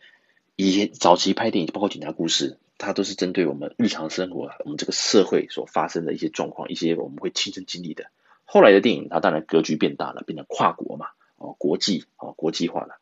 [0.57, 8.07] 以前早期拍电影，包括警察故事，它都是针对我们日常生活、我们这个社会所发生的一些状况，一些我们会亲身经历的。
[8.45, 12.99] 后来的电影，它当然格局变大了，变成跨国嘛，哦，国际哦，国际化了，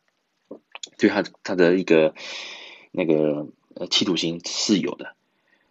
[0.49, 2.15] 所以它它的一个
[2.91, 5.15] 那个呃企图心是有的。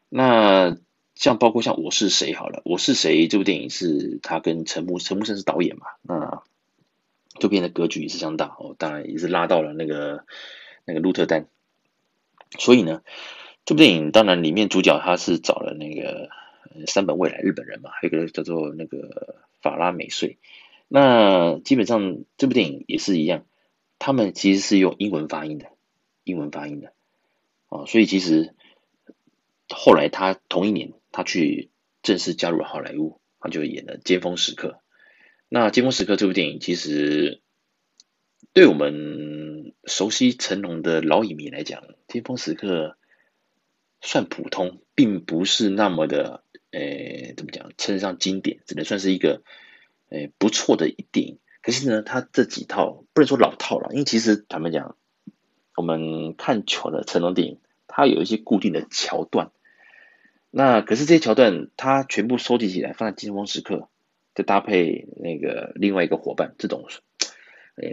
[0.08, 0.78] 那。
[1.21, 6.41] 像包括像我是谁好了，我是谁这部电影是他跟陈木陈木胜是导演嘛，那
[7.38, 10.25] 这边的格局也是相当哦，当然也是拉到了那个
[10.84, 11.45] 那个鹿特丹，
[12.57, 13.03] 所以呢，
[13.65, 16.29] 这部电影当然里面主角他是找了那个
[16.88, 20.39] 三本未来日本人嘛，还有一个叫做那个法拉美穗，
[20.88, 23.45] 那基本上这部电影也是一样，
[23.99, 25.67] 他们其实是用英文发音的，
[26.23, 26.93] 英文发音的，
[27.69, 28.55] 哦，所以其实
[29.69, 30.93] 后来他同一年。
[31.12, 31.69] 他去
[32.02, 34.67] 正式加入了好莱坞，他就演了《尖峰时刻》。
[35.50, 37.41] 那《尖峰时刻》这部电影，其实
[38.54, 42.88] 对我们熟悉成龙的老影迷来讲，《尖峰时刻》
[44.02, 49.43] 算普通，并不是那么的，诶，怎么讲，称得上经典，只能算是一个，
[50.10, 51.39] 诶，不错的一电影。
[51.62, 54.97] 可是呢，他这几套不能说老套了，因为其实坦白讲，
[55.76, 57.60] 我们看久了成龙电影。
[57.93, 59.52] 它有一些固定的桥段。
[60.53, 63.87] 那可是这些桥段，它全部收集起来放在巅峰时刻，
[64.35, 66.87] 再搭配那个另外一个伙伴，这种
[67.75, 67.87] 呃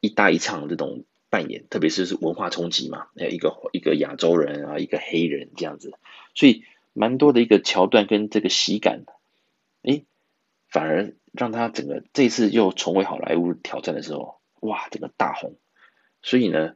[0.00, 5.92] 一搭一唱这种扮演，特别是是文化冲击嘛，呃一个一个亚洲人啊，一个黑人这样子，
[6.34, 9.04] 所以蛮多的一个桥段跟这个喜感，
[9.82, 10.04] 诶，
[10.68, 15.54] 反而让他整个这次又重回好莱坞挑战的时候，哇，整个大红，
[16.22, 16.74] 所以呢，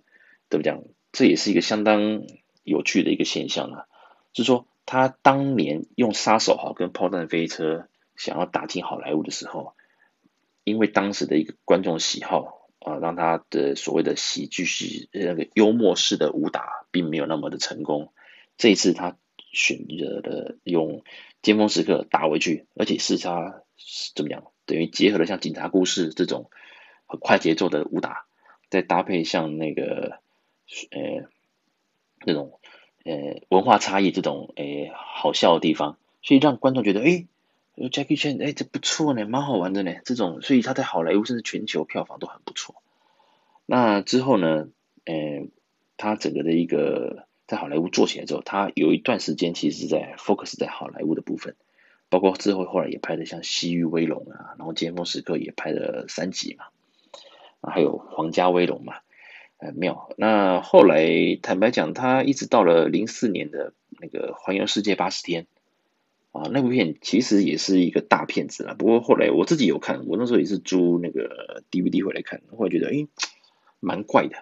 [0.48, 2.22] 怎么讲，这也是一个相当
[2.62, 3.86] 有趣的一个现象啊，
[4.32, 4.64] 就是说。
[4.86, 9.74] 他当年用杀手好跟炮弹飞车想要打进好莱坞的时候，
[10.62, 18.12] 因为当时的一个观众喜好啊，让他的所谓的喜剧式那个幽默式的武打并没有那么的成功。
[18.56, 19.16] 这一次他
[19.52, 21.02] 选择了用
[21.42, 23.62] 巅峰时刻打回去，而且是他
[24.14, 26.48] 怎么样，等于结合了像警察故事这种
[27.06, 28.26] 很快节奏的武打，
[28.70, 30.20] 再搭配像那个
[30.92, 31.28] 呃
[32.24, 32.60] 那种。
[33.06, 37.28] 呃，文化差异这种诶好笑的地方，所以让观众觉得，诶
[37.76, 39.94] Jackie Chan，诶这不错呢，蛮好玩的呢。
[40.04, 42.74] 这种，所以他在好莱坞甚至全球票房都很不错。
[43.64, 44.68] 那之后呢，
[45.04, 45.46] 呃，
[45.96, 51.54] 他整个的一个在好莱坞做起来之后，他有一段时间其实是在 focus 在好莱坞的部分，
[52.08, 56.64] 包括之后后来也拍的像《西域威龙》啊，然后《尖峰时刻》也拍了三集嘛，
[57.62, 58.96] 还有《皇家威龙》嘛。
[59.58, 60.14] 呃，没有。
[60.16, 65.46] 那后来坦白讲，他一直到了零四年的那个《环游世界八十天》
[66.38, 68.74] 啊，那部片其实也是一个大片子了。
[68.74, 73.08] 不过后来我自己有看，我那时候也是租那个 DVD 回来看，后来觉得诶，
[73.80, 74.36] 蛮怪的。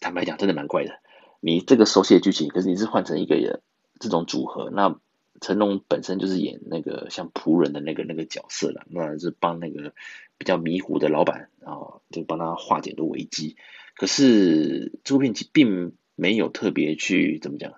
[0.00, 1.00] 坦白讲，真的蛮怪的。
[1.40, 3.60] 你这个熟悉的剧情，可是你是换成一个人
[3.98, 4.98] 这种组合，那
[5.40, 9.94] 成龙本身就是演那个像仆人的那个那个角色了，那是帮那个
[10.36, 13.56] 比较迷糊的老板，啊就帮他化解的危机。
[13.96, 17.74] 可是这部片其并没有特别去怎么讲，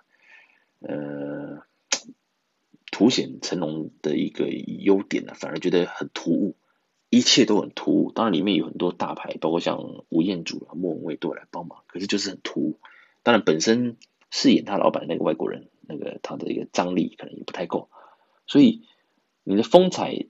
[0.80, 1.62] 呃，
[2.90, 6.56] 凸显成龙的一个优点呢，反而觉得很突兀，
[7.10, 8.12] 一切都很突兀。
[8.12, 12.80] 当然里面有很多大牌，包括像吴彦祖啊、莫文蔚都来帮忙，可是就是很突兀。
[13.22, 13.98] 当然本身
[14.30, 17.90] 饰演他老板的那个外国人，那个他的一个张力可能也不太够，
[18.46, 18.82] 所以
[19.44, 20.26] 你的风采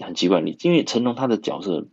[0.00, 0.40] 很奇怪。
[0.40, 1.88] 你因为成龙他的角色。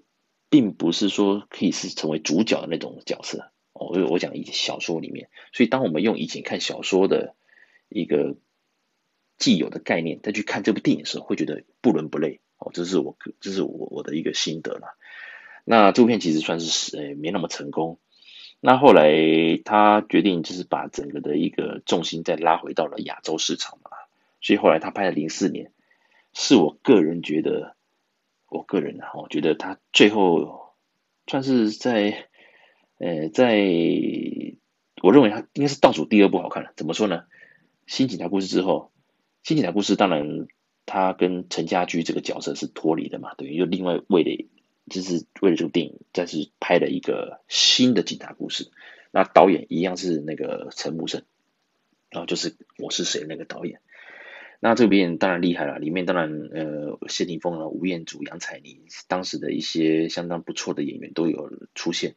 [0.54, 7.34] 并不是说可以是成为主角的那种角色哦，我我讲以前小说里面，所以当我们用以前看小说的
[7.90, 8.36] 一个
[9.40, 14.96] 既有的概念再去看这部电影的时候，会觉得不伦不类哦，这是我这是我我的一个心得了。
[15.66, 17.98] 那这部片其实算是呃没那么成功。
[18.60, 19.12] 那后来
[19.66, 23.90] 他决定就是把整个的一个重心再拉回到了亚洲市场嘛，
[24.40, 25.72] 所以后来他拍了零四年，
[26.32, 27.76] 是我个人觉得。
[28.54, 30.76] 我个人呢，我觉得他最后
[31.26, 32.28] 算是在，
[33.00, 33.56] 呃，在
[35.02, 36.72] 我认为他应该是倒数第二部好看了。
[36.76, 37.24] 怎么说呢？
[37.88, 38.92] 新警察故事之后，
[39.42, 40.48] 新警察故事当然
[40.86, 44.46] 他跟陈家驹这个角色是脱离的嘛，等于又另外为了
[44.88, 48.70] 就是为了这部电影再次拍了一个新的警察故事。
[49.12, 51.24] 那导演一样是那个陈木胜，
[52.12, 53.82] 然后就是我是谁那个导演。
[54.66, 62.16] 那这边当然厉害了，里面当然呃谢霆锋啊、吴彦祖、杨采妮，当时的一些相当不错的演员都有出现，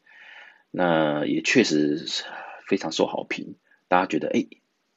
[0.70, 2.06] 那也确实
[2.68, 3.56] 非常受好评，
[3.88, 4.46] 大家觉得哎，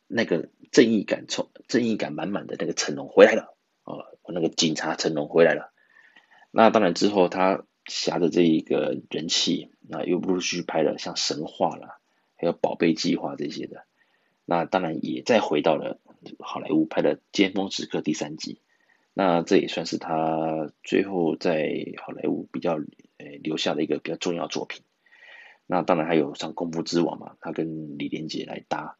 [0.05, 3.97] 那个正义感从正义感满满的那个成龙回来了啊，
[4.31, 5.73] 那个警察成龙回来了。
[6.51, 11.97] 那当然之后他挟着这一个人气，那又陆续拍了像神话啦，
[12.35, 13.88] 还有宝贝计划这些的，
[14.45, 15.99] 那当然也再回到了。
[16.39, 18.62] 好莱坞拍的《尖峰时刻》第三集，
[19.13, 22.75] 那这也算是他最后在好莱坞比较
[23.17, 24.82] 呃留下的一个比较重要作品。
[25.65, 28.97] 那当然还有像《功夫之王》嘛，他跟李连杰来搭。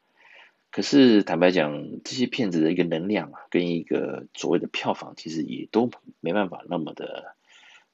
[0.72, 7.36] 可是坦白讲，这些片子的一个能量啊，跟一个所谓的票房，其实也都没办法那么的、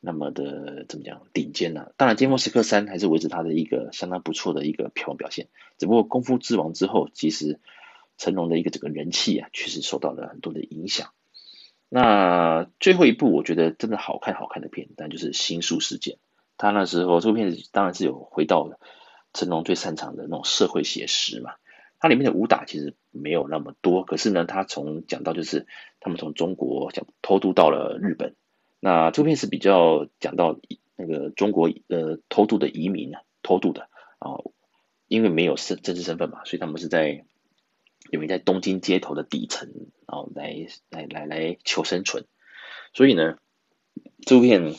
[0.02, 1.92] 那么的怎么讲顶尖呐、啊。
[1.96, 5.48] 当然，《巅峰时刻三》还是维持他的一个相当不错的一个票房表现。
[5.78, 7.60] 只不过《功夫之王》之后，其实。
[8.18, 11.10] 成龙的一个整个人气啊，确实受到了很多的影响。
[11.88, 16.16] 那最后一部我觉得真的好看好看的片，但就是《新宿事件》。
[16.58, 18.80] 他那时候这部片子当然是有回到
[19.34, 21.54] 成龙最擅长的那种社会写实嘛。
[22.00, 25.68] 它里面的武打其实没有那么多，可是呢，他从讲到就是
[26.00, 28.36] 他们从中国讲偷渡到了日本。
[28.80, 30.60] 那这部片是比较讲到
[30.96, 34.42] 那个中国呃偷渡的移民啊，偷渡的啊，
[35.08, 37.26] 因为没有身真实身份嘛，所以他们是在。
[38.16, 39.70] 因为在东京街头的底层，
[40.08, 42.26] 然后来来来来求生存，
[42.94, 43.38] 所以呢，
[44.26, 44.74] 这部片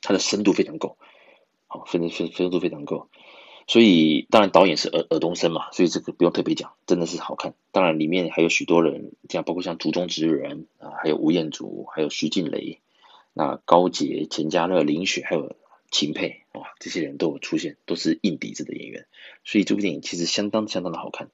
[0.00, 0.96] 它的深度非常够，
[1.66, 3.08] 好，分分深度非常够，
[3.66, 7.54] 所以当然导演是尔尔冬升嘛，所以这个不用特别讲，真的是好看。
[7.70, 12.80] 当然里面还有许多人，像包括像竹中直人啊，还有吴彦祖，还有徐静蕾，
[13.32, 15.54] 那高捷、钱嘉乐、林雪，还有
[15.90, 19.06] 秦沛，哇，这些人都有出现，都是硬底子的演员，
[19.44, 21.30] 所以这部电影其实相当相当的好看。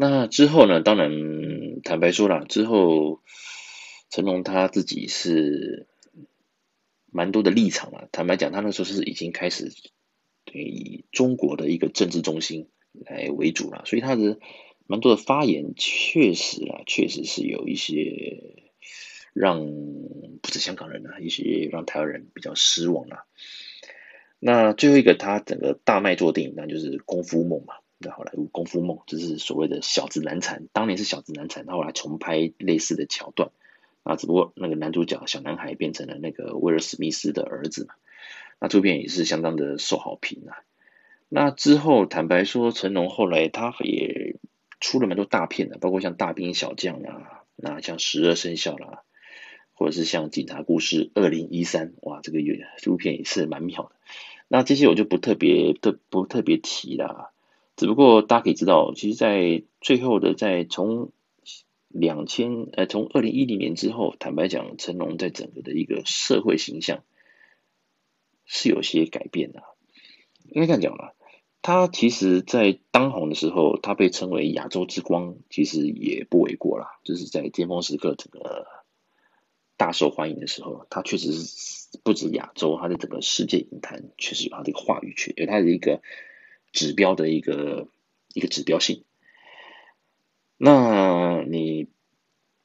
[0.00, 1.10] 那之后呢，当然
[1.82, 3.20] 坦白说了，之后
[4.10, 5.88] 成龙他自己是
[7.10, 8.08] 蛮多的立场了。
[8.12, 9.72] 坦白讲，他那时候是已经开始。
[10.50, 14.38] 以中国的一个政治中心来为主了，所以他的
[14.86, 18.54] 蛮多的发言确实啊，确实是有一些
[19.34, 19.60] 让
[20.40, 23.26] 不止香港人啊，一些让台湾人比较失望了。
[24.38, 33.50] 那最后一个，他整个大卖座电影，那就是《功夫梦》嘛，那好莱坞《功夫梦》就是所谓的小子难缠，当年是小子难缠，他后来重拍类似的桥段，
[34.04, 37.94] 啊，只不过那个男主角小男孩变成了那个威尔史密斯的儿子嘛。
[38.60, 40.62] 那这部片也是相当的受好评啊。
[41.28, 44.36] 那之后，坦白说，成龙后来他也
[44.80, 49.02] 出了蛮多大片的，包括像《大兵小将》啊，那像《十二生肖》啦，
[49.74, 53.90] 或者是像《警察故事二零一三》，哇，这个月这部片也是蛮妙的。
[54.46, 57.32] 那这些我就不特别特不特别提了。
[57.78, 61.12] 只不过大家可以知道，其实，在最后的在从
[61.88, 67.02] 两千呃从二零一零年之后，坦白讲，成龙在整个的一个社会形象。
[68.50, 69.62] 是有些改变的，
[70.48, 71.14] 应该这样讲了。
[71.60, 76.98] 他其实，在当红的时候，他被称为亚洲之光，其实也不为过啦。
[77.04, 78.66] 就是在巅峰时刻，整个
[79.76, 86.00] 大受欢迎的时候，他确实是不止亚洲，他在整个世界影坛确实有他的一个话语权，有他的一个
[86.72, 87.88] 指标的一个
[88.34, 89.04] 一个指标性。
[90.56, 91.88] 那你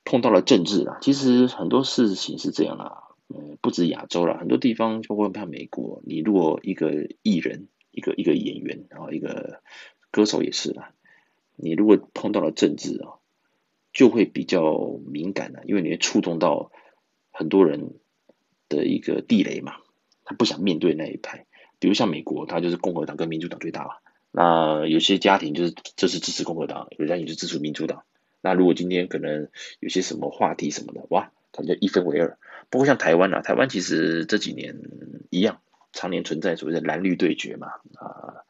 [0.04, 3.04] 碰到了政治啦，其实很多事情是这样啦。
[3.30, 9.62] 嗯，不止亚洲了，很多地方，包括看美国，你如果一个艺人，一个一个演员，然后一个
[10.12, 10.94] 歌手也是啦，
[11.56, 13.16] 你如果碰到了政治啊，
[13.94, 16.72] 就会比较敏感了，因为你会触动到
[17.32, 17.94] 很多人
[18.70, 19.78] 的一个地雷嘛，
[20.26, 21.46] 他不想面对那一派。
[21.84, 23.96] 比如像美国，它就是共和党跟民主党最大嘛，
[24.32, 28.04] 那有些家庭就是这是支持共和党，有些家庭支持民主党。
[28.40, 29.50] 那如果今天可能
[29.82, 32.38] 有些什么话题什么的，哇，他就一分为二。
[32.70, 34.78] 不过像台湾啊，台湾其实这几年
[35.30, 35.60] 一样，
[35.92, 38.48] 常年存在所谓的蓝绿对决嘛，啊，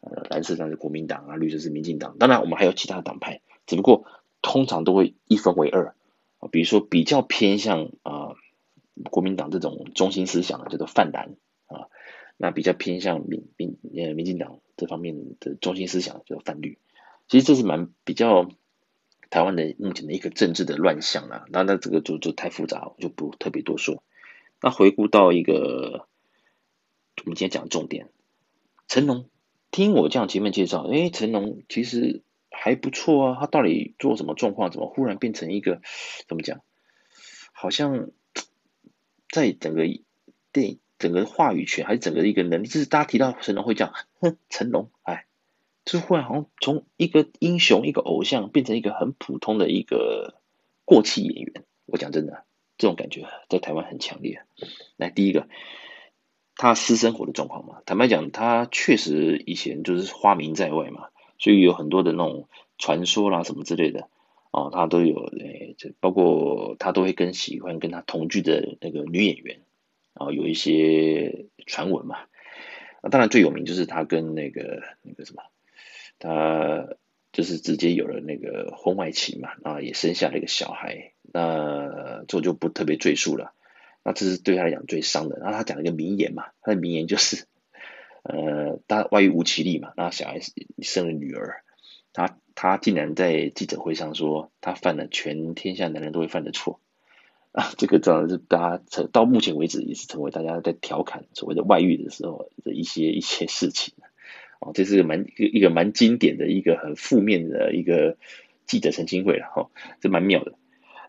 [0.00, 4.06] 呃，蓝色上是国民党啊，绿色是民进党，当然我们还有其他的党派，只不过
[4.40, 5.94] 通常都会一分为二，
[6.38, 8.32] 啊，比如说比较偏向啊
[9.10, 11.36] 国民党这种中心思想的叫做泛蓝，
[12.36, 16.78] 那比较偏向民民呃民进党这方面的中心思想叫做泛绿，
[17.28, 18.48] 其实这是蛮比较。
[19.30, 24.04] 台湾的目前的一个政治的乱象啦，那那这个就就太复杂，我就不特别多说。
[24.60, 26.06] 那回顾到一个
[27.24, 28.10] 我们今天讲的重点，
[28.88, 29.30] 成龙，
[29.70, 35.80] 听我这样前面介绍，诶，成龙其实还不错啊，他到底做什么状况，怎么忽然变成一个
[36.28, 36.60] 怎么讲？
[37.54, 38.10] 好像
[39.30, 39.84] 在整个
[40.52, 45.26] 电影、整个话语权还是整个一个能力，就是大家提到成龙会讲，哼， 成龙，哎。
[45.84, 50.36] 就是忽然好像从一个英雄、一个偶像变成一个很普通的一个
[50.84, 51.64] 过气演员。
[51.86, 52.44] 我讲真的，
[52.78, 54.44] 这种感觉在台湾很强烈。
[54.96, 55.48] 来，第一个，
[56.54, 62.46] 他私生活的状况嘛，坦白讲，他确实以前就是花名在外嘛，所以有很多的那种
[62.78, 64.08] 传说啦什么之类的
[64.52, 69.62] 哦，他都有诶，这包括他都会跟喜欢跟他同居的那个女演员
[70.22, 72.16] 啊、哦、有一些传闻嘛。
[73.02, 75.42] 那当然最有名就是他跟那个那个什么。
[76.18, 76.94] 他
[77.32, 83.54] 就是直接有了那个婚外情嘛，啊，也生下了一个小孩，那这就不特别赘述了。
[84.04, 85.38] 那这是对他来讲最伤的。
[85.40, 87.46] 然后他讲了一个名言嘛，他的名言就是，
[88.22, 90.38] 呃，他外遇无其例嘛，那小孩
[90.80, 91.64] 生了女儿，
[92.12, 96.78] 他他竟然在记者会上说，他犯了全天下男人都会犯的错
[97.52, 103.94] 啊， 这个当然是大家到目前为止也是成为大家在调侃所谓的外遇的时候的一些一些事情。
[104.60, 108.16] 哦，这是蛮一个一个蛮经典的一个很负面的一个
[108.64, 110.54] 记者澄清会了哈，这蛮妙的。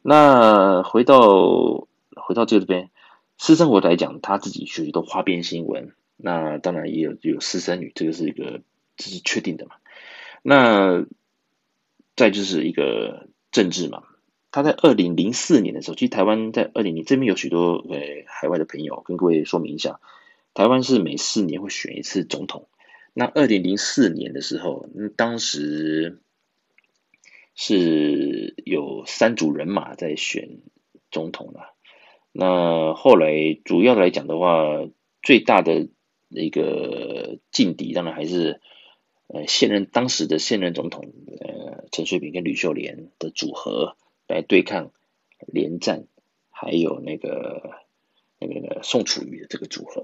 [0.02, 2.90] 那回到回到这边，
[3.38, 8.62] 私生活来讲，他自己学习都花边新闻，那当然也有有私生女，这个是一个
[8.98, 9.76] 这是确定的嘛。
[10.42, 11.06] 那
[12.16, 14.04] 再就是一个政治嘛，
[14.54, 20.00] 他在二零零四年的时候，其实台湾在二零零这边有许多呃海外的朋友跟各位说明一下，
[20.54, 22.68] 台湾是每四年会选一次总统。
[23.16, 24.88] 那二零零四年的时候，
[25.18, 26.20] 当时
[27.56, 30.60] 是有三组人马在选
[31.10, 31.74] 总统了。
[32.32, 34.88] 那后来主要来讲的话，
[35.24, 35.88] 最大的
[36.30, 38.62] 一个劲敌，当然还是
[39.26, 43.98] 呃现任当时的现任总统呃陈水扁跟吕秀莲的组合
[44.34, 44.92] 来对抗
[45.48, 46.06] 连战，
[46.50, 47.72] 还有那个
[48.40, 50.04] 那个宋楚瑜的这个组合。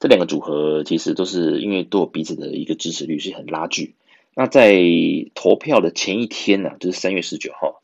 [0.00, 3.94] 这两个组合其实都是因为都有彼此的一个支持率，是很拉锯。
[4.34, 4.74] 那在
[5.34, 7.82] 投票的前一天呢、就是三月十九号，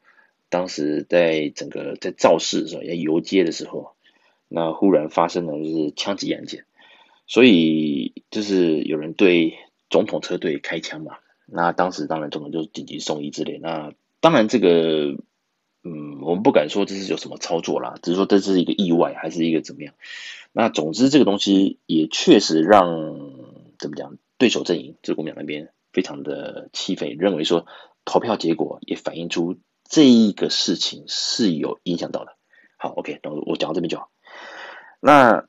[0.49, 3.93] 当时在整个在造势的时候，要游街的时候，
[4.49, 6.64] 那忽然发生了就是枪击案件，
[7.26, 9.55] 所以就是有人对
[9.91, 11.16] 总统车队开枪嘛。
[11.47, 13.59] 那当时当然总统就紧急送医之类。
[13.59, 15.16] 那当然这个，
[15.85, 19.95] 嗯，我们不敢说这是有什么操作啦，只是说这是一个意外还是一个怎么样。
[20.53, 22.87] 那总之，这个东西也确实让
[23.78, 27.66] 怎么讲，对手阵营，就是国民党那边非常的气愤，认为说
[28.05, 29.57] 投票结果也反映出
[29.89, 32.37] 这一个事情是有影响到的。
[32.76, 34.11] 好，OK，那我讲到这边就好。
[35.01, 35.47] 那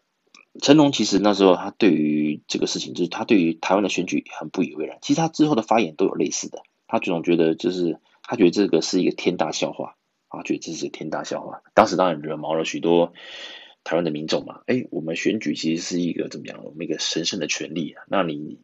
[0.62, 4.98] 成龙其实那时候他对于这个事情，就是他对于台湾的选举很不以为然。
[5.02, 9.96] 其实他之后的发言都有类似的，他总觉得就是他觉得这个是一个天大笑话
[10.34, 11.62] 啊，觉得这是天大笑话。
[11.74, 13.14] 当时当然惹毛了许多。
[13.86, 16.64] 台湾的民众嘛，哎，我们选举其实是一个怎么样？
[16.64, 18.06] 我们一个神圣的权利啊。
[18.08, 18.62] 那你，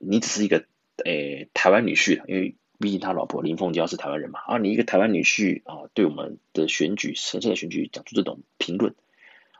[0.00, 0.64] 你只是一个
[1.04, 4.40] 诶台湾女婿，因为毕竟他老婆林凤娇是台湾人嘛。
[4.40, 8.96] 啊，你一个台湾女婿啊，对我们的选举神圣的选举讲出这种评论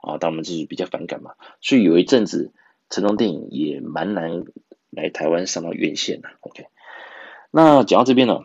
[0.00, 1.34] 啊，当我们就是比较反感嘛。
[1.60, 2.50] 所以有一阵子，
[2.90, 4.42] 成龙电影也蛮难
[4.90, 6.28] 来台湾上到院线的。
[6.40, 6.66] OK，
[7.52, 8.40] 那讲到这边呢，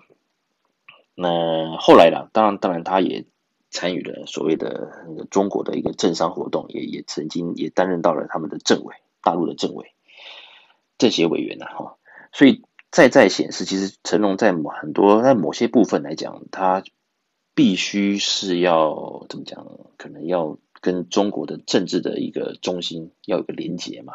[1.19, 3.25] 那后来呢，当然当然他也。
[3.69, 9.91] 参与了所谓的那个中国的一个政商活动，也也曾经也担任到了他们的政委，大陆的政委、
[10.97, 11.97] 政协委员呐，哈，
[12.31, 16.81] 所以再再显示，其实成龙在某很多在某些部分来讲，他
[17.53, 24.13] 必须是要怎么讲，可能要跟中国的政治的一个中心要有个连结嘛，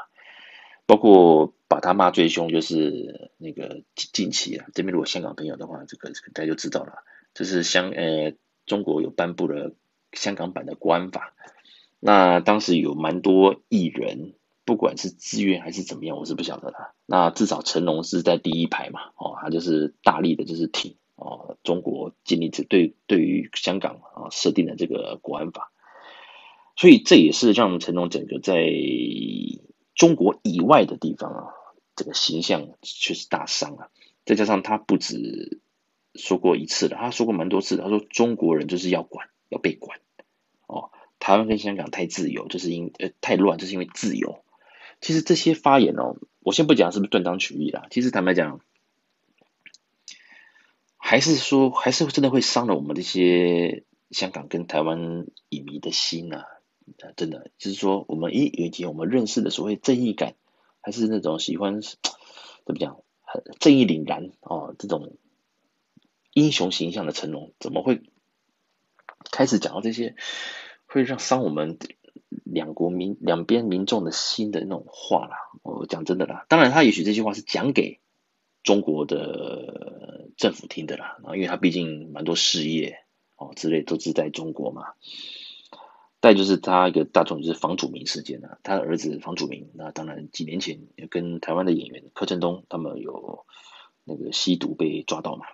[0.86, 7.04] 包括把他骂最凶，就是那个近期啊，这边如果香港朋友的话，这个大家就知道了，
[7.34, 8.34] 就是香呃。
[8.64, 9.74] 中国有颁布了
[10.12, 11.34] 香港版的国安法，
[11.98, 16.94] 那当时有蛮多艺人，不管是自愿还是怎么样，我是不晓得的。
[17.04, 25.72] 那至少成龙是在第一排嘛，哦，他就是大力的，就是挺哦，中国建立这对对于香港啊设定的这个国安法，
[26.76, 28.64] 所以这也是让成龙整个在
[29.95, 31.45] 中国以外的地方啊，
[31.97, 33.88] 这个形象确实大伤啊，
[34.24, 35.61] 再加上他不止。
[36.14, 37.78] 说过一次了，他说过蛮多次。
[37.78, 39.99] 他说中国人就是要管，要被管。
[40.66, 44.45] 哦，台湾跟香港太自由，就是因呃太乱，就是因为自由。
[45.01, 47.86] 其实这些发言哦，我先不讲是不是断章取义啦。
[47.90, 48.61] 其实坦白讲，
[50.99, 56.45] 还是说还是真的会伤了我们这些香港跟台湾影迷的心、啊。
[57.16, 60.34] 真的就是说，我们以前我们认识的所谓正义感，
[60.80, 61.92] 还是那种喜欢怎
[62.66, 65.16] 么讲，很正义凛然哦这种。
[66.34, 68.00] 英雄形象的成龙怎么会
[69.30, 70.16] 开始讲到这些
[70.86, 71.78] 会让伤我们
[72.44, 75.36] 两国民两边民众的心的那种话啦？
[75.62, 78.00] 我讲真的啦，当然他也许这句话是讲给
[78.62, 83.04] 中国的政府听的啦，因为他毕竟蛮多事业
[83.36, 84.94] 哦之类都是在中国嘛。
[86.22, 90.78] 再就是他一个大众就是房祖名事件啊，他的儿子房祖名，那当然几年前
[91.10, 93.44] 跟台湾的演员柯震东他们有
[94.04, 95.44] 那个吸毒被抓到嘛。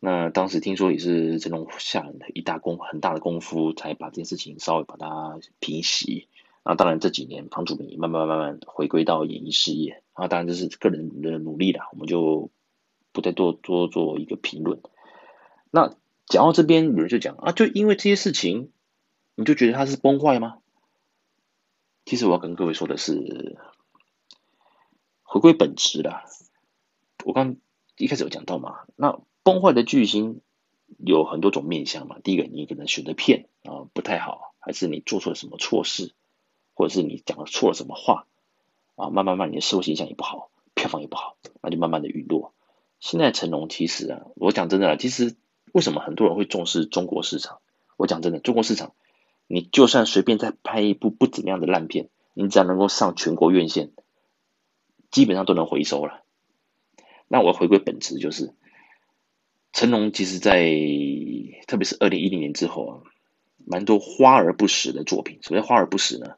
[0.00, 6.28] 那当时听说也是成龙下了一大功很大的功夫，才把这件事情稍微把它平息。
[6.64, 10.02] 那当然这几年房祖名慢慢慢慢回归到演艺事业。
[10.12, 12.50] 啊，当然这是个人的努力啦，我们就
[13.12, 14.80] 不再多多做一个评论。
[15.70, 15.94] 那
[16.26, 18.70] 讲到这边，有人就讲啊，就因为这些事情，
[19.34, 20.58] 你就觉得他是崩坏吗？
[22.04, 23.58] 其实我要跟各位说的是，
[25.22, 26.24] 回归本质啦。
[27.24, 27.56] 我刚
[27.96, 29.20] 一开始有讲到嘛，那。
[29.46, 30.40] 崩坏的巨星
[30.96, 32.16] 有很多种面向嘛。
[32.24, 36.14] 第一个，你可能选择骗啊，不太好，还是你做错了什么错事，
[36.72, 38.26] 或者是你讲了错了什么话
[38.94, 42.54] 啊，慢慢慢你的社会形象也不好，票房也不好，那就慢慢的陨落。
[43.00, 45.36] 现在成龙其实啊，我讲真的啦，其实
[45.72, 47.60] 为什么很多人会重视中国市场？
[47.98, 48.94] 我讲真的，中国市场，
[49.46, 53.92] 你就算随便再拍一部不怎么样的烂片，你只要能够上全国院线，
[55.10, 56.22] 基本上都能回收了。
[57.28, 58.54] 那我回归本质就是。
[59.76, 60.70] 成龙其实在，
[61.66, 63.02] 特别是二零一零年之后啊，
[63.66, 65.40] 蛮多花而不实的作品。
[65.42, 66.36] 所谓花而不实呢，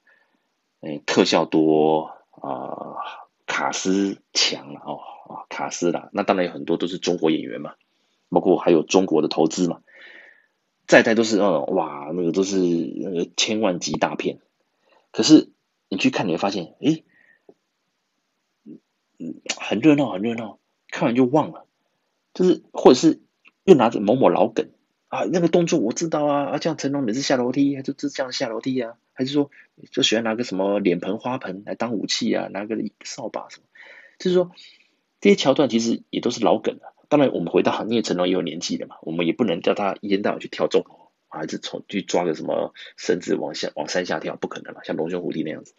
[0.80, 2.96] 嗯，特效多啊、
[3.44, 7.74] 卡司强哦啊，卡司啦，那当然有很多都是中国演员嘛，
[8.30, 9.82] 包括还有中国的投资嘛，
[10.86, 14.38] 再代都是那种哇，那个都是那个千万级大片。
[15.10, 15.50] 可是
[15.88, 17.04] 你去看，你会发现，诶，
[19.18, 20.58] 嗯很热闹很热闹，
[20.88, 21.66] 看完就忘了，
[22.34, 23.20] 就是或者是
[23.64, 24.70] 又拿着某某老梗
[25.08, 29.50] 啊，那个动作我知道啊，啊这样成龙每次下楼梯，还是这样下楼梯啊，还是说
[29.90, 33.66] 就喜欢拿个什么脸盆花盆来当武器啊，拿个扫把什么，
[34.18, 34.50] 就是说
[35.20, 36.92] 这些桥段其实也都是老梗了。
[37.08, 40.84] 当然，我们回到因为成龙也有年纪了嘛，我们也不能叫他一天到晚去跳纵，
[41.28, 45.74] 还是从去抓个什么绳子往下往山下跳，不可能了，像龙兄虎弟那样子，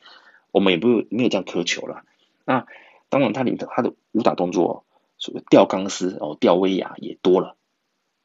[0.51, 2.03] 我们也不没有这样苛求了。
[2.45, 2.65] 那
[3.09, 4.86] 当然，他里头他的武打动作，
[5.17, 7.57] 所谓吊钢丝哦，吊威亚也多了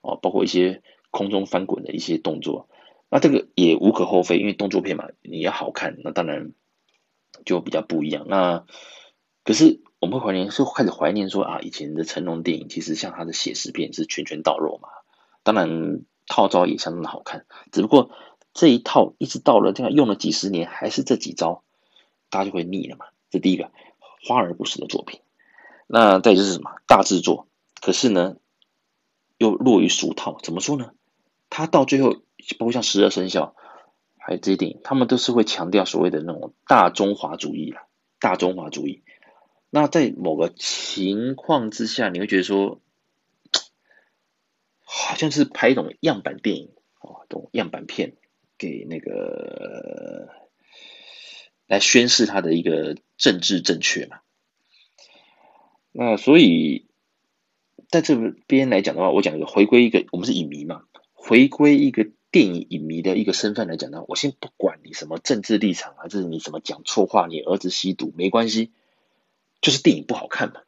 [0.00, 2.68] 哦，包括一些空中翻滚的一些动作，
[3.10, 6.52] 那这个也无可厚非，因为动作片嘛，你要好看，那当然
[7.44, 8.26] 就比较不一样。
[8.28, 8.64] 那
[9.44, 9.80] 可是。
[10.02, 14.88] 我们会怀念，是开始怀念说啊，以前的成龙电影其实像他的写实片是拳拳到肉嘛，
[15.44, 18.10] 当然套招也相当的好看，只不过
[18.52, 21.62] 这一套一直到了这样用了几十年，还是这几招，
[22.30, 23.06] 大家就会腻了嘛。
[23.30, 23.70] 这第一个
[24.26, 25.20] 花而不实的作品，
[25.86, 27.46] 那再就是什么大制作，
[27.80, 28.34] 可是呢
[29.38, 30.36] 又落于俗套。
[30.42, 30.90] 怎么说呢？
[31.48, 32.14] 他到最后，
[32.58, 33.54] 包括像十二生肖，
[34.18, 37.84] 还有这些电影，他们都是会强调所谓的那种大中华主义啦，
[38.18, 39.04] 大中华主义。
[39.74, 42.82] 那在某个情况之下，你会觉得说，
[44.84, 46.68] 好像是拍一种样板电影
[47.00, 48.12] 哦，这种样板片，
[48.58, 50.28] 给那个
[51.66, 54.20] 来宣示他的一个政治正确嘛。
[55.90, 56.86] 那所以
[57.88, 58.14] 在这
[58.46, 68.70] 边来讲的话，我讲一个回归一个，我们是影迷嘛，回归一个电影影迷的一个身份来讲呢，我先不管你什么政治立场，还是你什么讲错话，你儿子吸毒没关系。
[69.62, 70.60] 就是电影不好看嘛，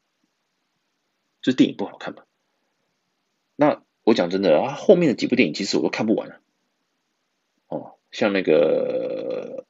[1.43, 2.23] 就是电影不好看嘛。
[3.57, 6.41] 那我讲真的啊，后面的几部电影其实我都看不完了。
[7.69, 9.65] 哦，像那个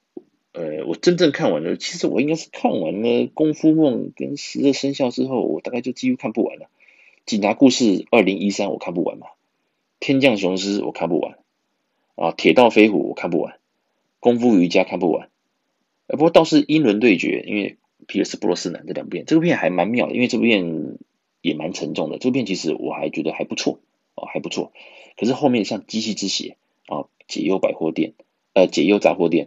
[0.53, 6.67] 呃，我真正看完了，其实我应该是看完了《功夫梦》跟《十二生肖》之后，我大概就几乎看不完了。
[7.25, 9.27] 《警察故事》二零一三我看不完嘛，
[10.01, 11.39] 《天降雄狮》我看不完
[12.15, 13.55] 啊，《铁道飞虎》我看不完，
[14.21, 15.31] 《功夫瑜伽》看不完。
[16.09, 17.79] 不过倒是英伦对决，因为。
[18.07, 20.99] 皮尔斯布罗斯南这两部片，这部片还蛮妙的，因为这部片
[21.41, 22.19] 也蛮沉重的。
[22.19, 23.81] 这部片其实我还觉得还不错
[24.15, 24.73] 哦，还不错。
[25.17, 26.57] 可是后面像《机器之血》
[26.95, 28.11] 啊，《解忧百货店》
[28.53, 29.47] 呃，《解忧杂货店》，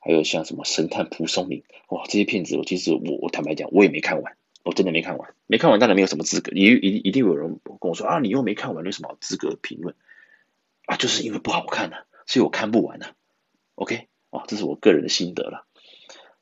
[0.00, 1.60] 还有像什么《神探蒲松龄》
[1.94, 9.94] 哇，这些片子我其实我我坦白讲，我也没看完，我真的没看完，没看完当然没有什么资格，也一一定有人跟我说啊，你又没看完，有什么资格评论
[10.86, 10.96] 啊？
[10.96, 13.14] 就是因为不好看啊，所以我看不完啊。
[13.74, 15.65] OK 啊，这是我个人的心得了。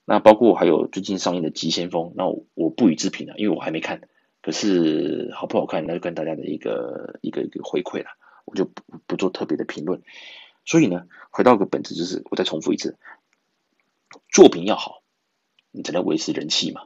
[0.07, 4.03] 那包括还有最近上映的《急先锋》，那我，不予置评了，因为我还没看。
[4.43, 8.11] 可是好不好看，那就跟大家的一个一个一个回馈了，
[8.45, 10.03] 我就不不做特别的评论。
[10.67, 12.99] 所以呢，回到个本质，就是我再重复一次，
[14.29, 15.03] 作品要好，
[15.71, 16.83] 你才能维持人气嘛，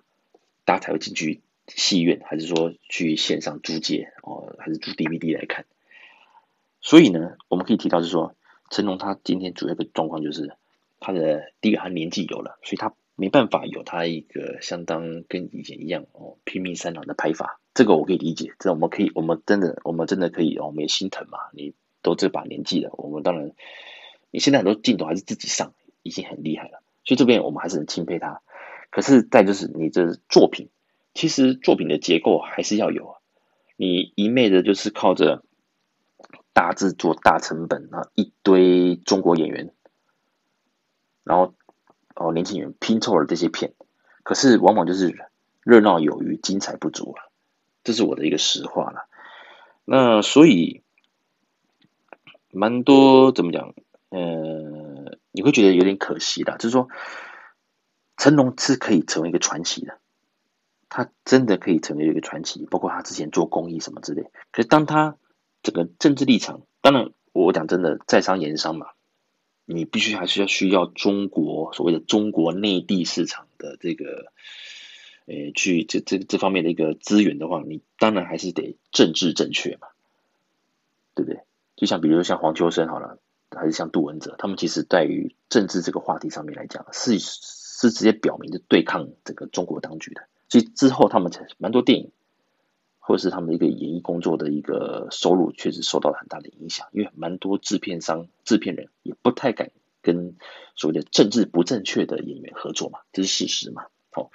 [0.64, 5.66] 大家才会进去戏院，还是说去线上租借哦，还是租 DVD 来看。
[6.81, 8.37] 所以呢，我们可以提到是说，
[8.71, 10.55] 成龙他今天主要的状况就是
[11.01, 12.95] 他的第一个，他年纪有了，所以他。
[13.21, 21.41] 没办法有他一个相当跟以前一样哦，拼命三郎的拍法，这个我可以理解，这我们可以，我们真的，我们真的可以，我们也心疼嘛。
[21.53, 23.51] 你都这把年纪了，我们当然，
[24.31, 28.41] 你现在很多镜头还是自己上，已经很厉害了，所以这边我们还是很钦佩他。
[28.91, 30.69] 可是再就是你这作品，
[31.12, 33.19] 其实作品的结构还是要有啊，
[33.77, 35.43] 你一昧的就是靠着
[36.53, 39.73] 大制作、大成本啊，一堆中国演员，
[41.25, 41.53] 然后。
[42.19, 43.75] 哦，年轻人拼凑了这些片，
[44.25, 45.16] 可是往往就是
[45.62, 47.23] 热闹有余，精彩不足啊，
[47.85, 49.09] 这是我的一个实话了。
[49.85, 50.83] 那所以
[52.51, 53.73] 蛮多怎么讲？
[54.11, 56.89] 呃，你会觉得有点可惜的，就是说
[58.16, 60.01] 成龙是可以成为一个传奇的，
[60.89, 64.25] 他真的可以成为一个传奇，包括他之前做公益什么之类。
[64.51, 65.16] 可是当他
[65.62, 68.89] 整个政治立场，当然我讲真的，在商言商嘛。
[69.71, 74.33] 你必须还是要需要中国所谓的中国内地市场的这个，
[75.27, 79.89] 呃，去这这这方面的一个资源的话，你当然还是得政治正确嘛，
[81.14, 81.43] 对不对？
[81.77, 83.19] 就像比如说像黄秋生好了，
[83.51, 92.11] 还是像杜汶泽，他们其实在于政治这个话题上面来讲，是是直接表明的对抗这个中国当局的，所以之后他们才蛮多电影。
[93.09, 99.71] 或者是他们的一个演艺工作的一个收入，确实受到了很大的影响，因为蛮多制片商、制片人也不太敢
[100.03, 100.37] 跟
[100.75, 103.87] 所谓的政治不正确的演员合作嘛，这是事实嘛。
[104.11, 104.31] 好，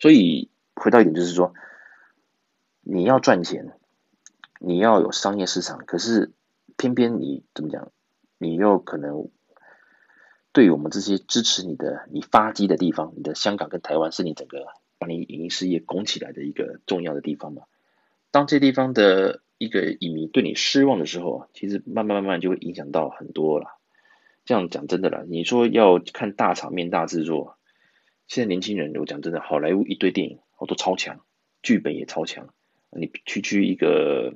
[0.00, 1.52] 所以回到一点就是说，
[2.80, 3.74] 你要赚钱，
[4.58, 6.32] 你要有商业市场，可是
[6.78, 7.92] 偏偏你怎么讲，
[8.38, 9.28] 你又可能
[10.52, 14.64] 对于我们这些支持你的、你发迹的地方，你的香港跟台湾是你整个
[14.96, 17.64] 把你演艺事业拱起来的一个重要的地方嘛。
[18.38, 23.80] 当这地方的一个影迷对你失望的时候，其实慢慢慢慢就会影响到很多了。
[24.44, 27.58] 这样讲真的啦，你说要看大场面、大制作，
[28.28, 31.24] 现在年轻人，我讲真的，好莱坞一堆电影，好多超强，
[31.62, 32.54] 剧本也超强。
[32.90, 34.34] 你区区一个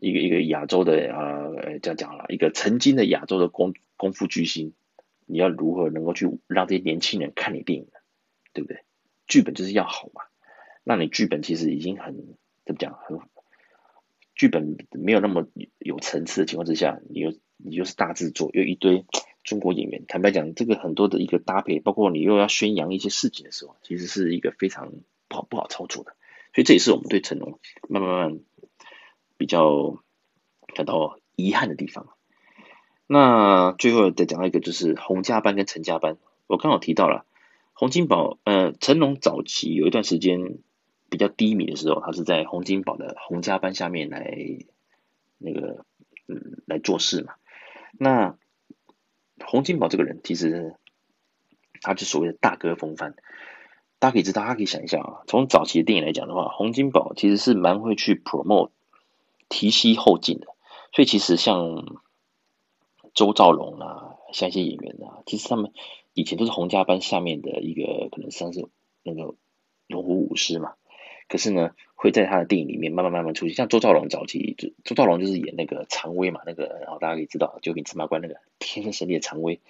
[0.00, 4.74] 一个一个亚洲的啊，呃，这样讲了，一个曾经的亚洲的功功夫巨星，
[5.26, 8.00] 你要如何能够去让这些年轻人看你电影呢？
[8.52, 8.80] 对不对？
[9.28, 10.22] 剧本就是要好嘛。
[10.82, 12.36] 那你剧本其实已经很
[12.66, 12.98] 怎么讲？
[13.06, 13.18] 很
[14.34, 15.46] 剧本没有那么
[15.78, 19.06] 有层次的情况之下，你又你又是大制作，又一堆
[19.44, 24.92] 中国演员，坦白讲，这个很多的一个搭配，包括你又要宣扬一些事情的时候，其实是一个非常
[25.28, 26.16] 不好不好操作的。
[26.52, 27.58] 所以这也是我们对成龙
[27.88, 28.40] 慢慢慢
[29.38, 30.02] 比较
[30.74, 32.08] 感到遗憾的地方。
[33.06, 36.18] 那最后再讲到一个，就是洪家班跟陈家班。
[36.46, 37.24] 我刚好提到了
[37.72, 40.58] 洪金宝，呃，成龙早期有一段时间
[41.08, 44.36] 比较低迷的时候，他是在洪金宝的洪家班下面来
[45.38, 45.84] 那个
[46.28, 47.34] 嗯来做事嘛。
[47.98, 48.36] 那
[49.44, 50.74] 洪金宝这个人，其实
[51.80, 53.14] 他就所谓的大哥风范。
[53.98, 58.70] 大家可以知道，大家可以想一下啊，从早期的电影来讲的话，洪金宝其实是蛮会去 promote
[59.48, 60.48] 提携后进的。
[60.92, 61.98] 所以其实像
[63.14, 65.72] 周兆龙啊，像一些演员啊，其实他们
[66.12, 68.68] 以前都是洪家班下面的一个，可能算是
[69.02, 69.34] 那个
[69.86, 70.74] 龙虎武师嘛。
[71.28, 73.54] 可是呢，会在他的电影里面慢慢慢慢出现。
[73.54, 79.60] 像周兆龙早期，就周兆龙就是演那个常威嘛，那个然后大家可以知道，九品芝麻官那个天生神力的常威，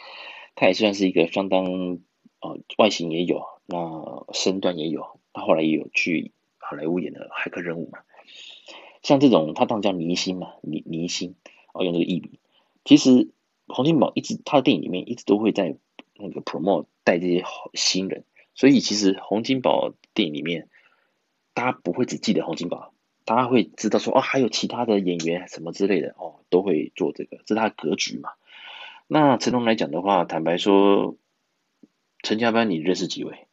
[0.55, 1.99] 他也算是一个相当。
[2.39, 8.01] 哦，外形也有，那身段也有，他后来也有去好莱坞演的《骇客任务》嘛。
[9.03, 11.35] 像这种，他当叫明星嘛，明明星，
[11.73, 12.33] 哦，用这个艺名。
[12.85, 13.31] 其实
[13.67, 15.77] 洪金宝一直他的电影里面一直都会在
[16.15, 17.43] 那个 promote 带这些
[17.73, 20.69] 新人，所以其实洪金宝电影里面，
[21.57, 22.93] 大家不会只记得洪金宝，
[23.25, 28.33] 大家会知道说哦，还有其他的演员什么之类的哦，都会做这个，这是他的格局嘛。
[29.07, 31.17] 那成龙来讲的话，坦白说。
[32.23, 33.47] 陈家班，你认识几位？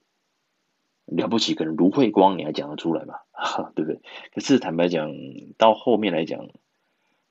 [1.06, 3.20] 了不起，可能卢慧光你还讲得出来嘛？
[3.76, 4.01] 对不对？
[4.34, 5.12] 可是坦白讲，
[5.60, 6.49] 到后面来讲，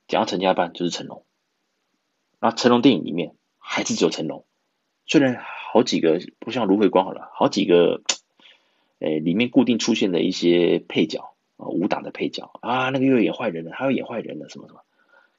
[0.06, 1.24] 讲到陈家班就是成龙。
[2.38, 4.44] 那成龙电影里面还是只有成龙，
[5.06, 8.02] 虽然好几个不像卢慧光好了，好几个，
[9.02, 14.80] 诶，里面固定出现的一些配角啊，武打的配角啊，那个又演坏人了，他又演坏人了，什么什么。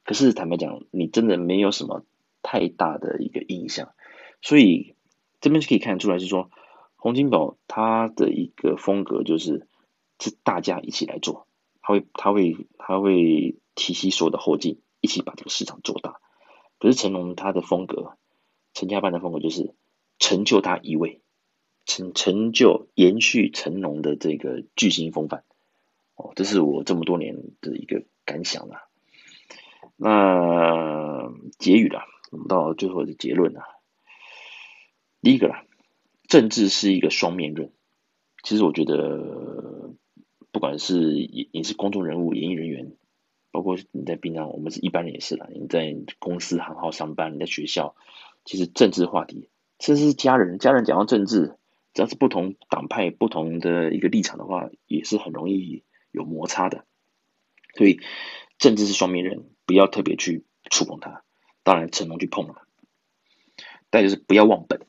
[0.04, 2.06] 可是坦白讲，你真的没有什么
[2.42, 3.94] 太大的一个印象，
[4.42, 4.96] 所以。
[5.42, 6.50] 这边就可以看出来，是说
[6.96, 9.68] 洪金宝他的一个风格就是
[10.18, 11.48] 是大家一起来做，
[11.82, 16.22] 他会他会他会提携所有的后劲，一起把这个市场做大。
[16.80, 18.16] 可是成龙他的风格，
[18.74, 19.76] 陈家班的风格就是
[20.18, 21.20] 成就他一位，
[21.86, 25.44] 成成就延续成龙的这个巨星风范。
[26.16, 28.88] 哦，这是我这么多年的一个感想啦。
[29.96, 33.62] 那结语啦，我们到最后的结论了。
[35.22, 35.66] 第一个啦，
[36.28, 37.72] 政治是一个双面刃。
[38.44, 39.94] 其实我觉得，
[40.52, 42.92] 不管是你你是公众人物、演艺人员，
[43.52, 45.48] 包括你在平常，我们是一般人也是啦。
[45.54, 47.96] 你在公司行号上班，你在学校，
[48.44, 51.56] 其实政治话题，甚至是家人，家人讲到政治，
[51.94, 56.86] 只要是不同党派、不同的一个立场的话，也是很容易有摩擦的。
[57.76, 58.00] 所以，
[58.58, 61.24] 政治是双面人，不要特别去触碰它。
[61.64, 62.68] 当然，成龙去碰了，
[63.90, 64.86] 但就是不要忘本。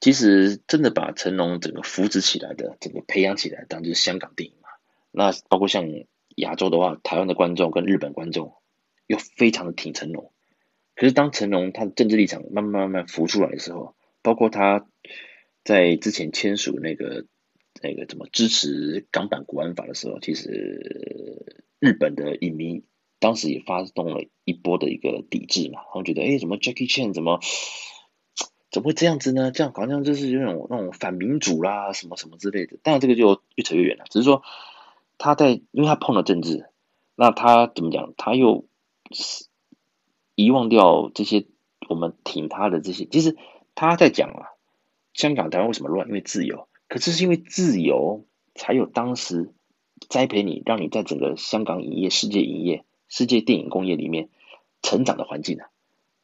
[0.00, 4.68] 其实真的把成龙整个扶植起来的，整个培养起来，当然就是香港电影嘛。
[5.10, 5.84] 那包括像
[6.36, 8.54] 亚洲的话，台湾的观众跟日本观众
[9.06, 10.32] 又非常的挺成龙。
[10.94, 14.86] 可是当成龙他的政治立场慢慢慢慢浮出来的时候，包括他
[15.68, 17.26] 在之前签署那个
[17.82, 21.44] 那个怎么支持港版国安法的时候，其实
[21.78, 22.84] 日本的影迷
[23.18, 27.38] 当时也发动了一波的一个抵制嘛，他们觉得哎，怎么 Jackie Chan 怎么？
[28.70, 29.50] 怎么会这样子呢？
[29.50, 32.78] 这样好像就是有那种那种反民主啦，什么什么之类的。
[32.82, 34.06] 但这个就越扯越远了。
[34.08, 34.42] 只是说
[35.18, 36.64] 他在，因为他碰了政治，
[37.14, 38.14] 那他怎么讲？
[38.16, 38.64] 他又
[40.34, 41.44] 遗忘掉这些
[41.90, 43.04] 我们挺他的这些。
[43.04, 43.36] 其实
[43.74, 44.48] 他在讲啊，
[45.18, 46.06] 香港台湾为什么乱？
[46.06, 46.68] 因为自由。
[46.86, 49.52] 可是是因为自由，才有当时
[50.08, 54.28] 栽培你，让你在整个香港影业、世界影业、世界电影工业里面
[54.80, 55.70] 成长的环境啊，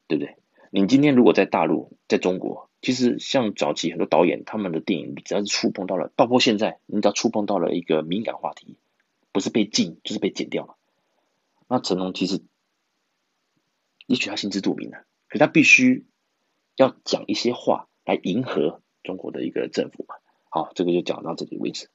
[0.06, 0.36] 对不对？
[0.70, 8.76] 你今天如果在大陆，在中国，其实像早期很多导演，他们的电影只要是触碰到了，包括现在，你只要触碰到了一个敏感话题，
[9.32, 10.76] 不是被禁就是被剪掉了。
[11.66, 12.40] 那成龙其实，
[14.06, 16.06] 也许他心知肚明啊，可他必须
[16.76, 20.16] 要讲一些话来迎合中国的一个政府嘛。
[20.48, 21.88] 好，这个就讲到这里为止。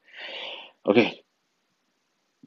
[0.84, 1.26] OK，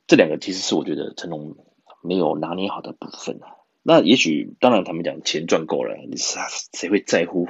[0.06, 1.56] 这两个其实是我觉得成龙
[2.02, 3.56] 没有拿捏好的部分啊。
[3.82, 6.38] 那也许当然他们讲钱赚够了，你是
[6.72, 7.48] 谁会在乎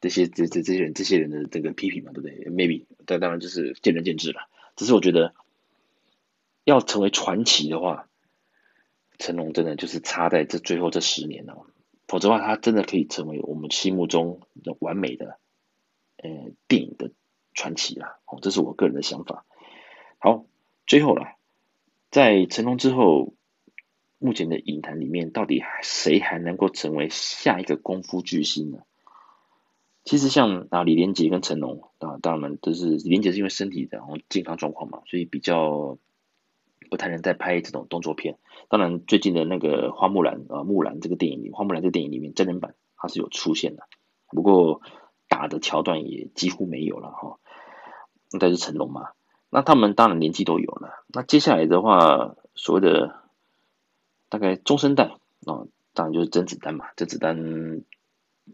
[0.00, 2.12] 这些这这这些人这些人的这个批评嘛？
[2.12, 4.48] 对不对？Maybe，但当然就是见仁见智了。
[4.74, 5.34] 只是我觉得
[6.64, 8.08] 要成为传奇的话，
[9.18, 11.66] 成龙真的就是差在这最后这十年了。
[12.06, 15.38] 否则的话，他真的可以成为我们心目中的完美的
[16.22, 17.12] 呃电影的
[17.54, 18.18] 传奇啦。
[18.26, 19.44] 哦，这是我个人的想法。
[20.18, 20.44] 好，
[20.86, 21.36] 最后了，
[22.10, 23.34] 在成龙之后，
[24.18, 28.78] 目前的影坛里面，到底谁还能够成为下一个功夫巨星呢？
[30.04, 35.98] 其实像啊李连杰跟成龙啊，当然都是李连杰是因为身体然后健康状况嘛，所以比较。
[36.90, 38.38] 不太能再拍这种动作片。
[38.70, 43.82] 当然，最近的那个花木兰啊，木兰这个电影里，花木兰这个电影里面真人版它是有出现的，
[44.28, 44.80] 不过
[45.38, 47.38] 打的桥段也几乎没有了哈。
[48.30, 49.10] 应该是成龙嘛？
[49.50, 51.04] 那他们当然年纪都有了。
[51.14, 53.14] 那接下来的话，所谓的
[54.28, 55.04] 大概中生代
[55.46, 55.64] 啊，
[55.94, 56.86] 当然就是甄子丹嘛。
[56.96, 57.36] 甄子丹，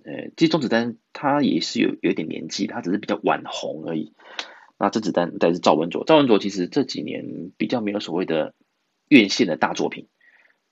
[0.04, 4.12] 呃，其实甄子丹他也是有有点年纪，他只是比较晚红而已。
[4.76, 6.04] 那甄子丹，再是赵文卓。
[6.04, 8.54] 赵文卓其实这几年比较没有所谓的
[9.08, 10.06] 院线的大作品，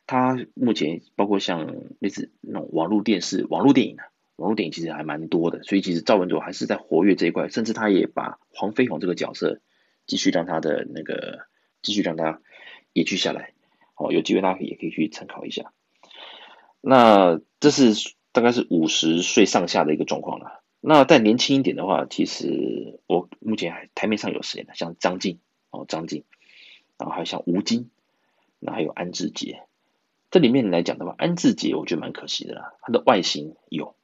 [0.07, 4.05] 他目前包括像类似那种网络电视、网络电影啊，
[4.37, 9.61] 网络电影其实还蛮多的，所以其实赵文卓还是在活跃这一块，甚至他也把黄飞鸿这个角色
[10.07, 11.47] 继续让他的那个
[11.83, 12.41] 继续让他
[12.93, 13.53] 延续下来。
[13.95, 15.73] 哦，有机会大家也可以去参考一下。
[16.81, 17.93] 那这是
[18.33, 20.63] 大概是五十岁上下的一个状况了。
[20.81, 24.73] 那再年轻一点的话，其实我目前还台面上有谁呢？
[24.75, 25.39] 像张晋
[25.71, 26.25] 哦，张晋，
[26.99, 27.91] 然后还有像吴京，
[28.59, 29.63] 那还有安志杰。
[30.33, 33.95] 这里面来讲的话，安志杰我觉得蛮可惜的啦，他的外形有，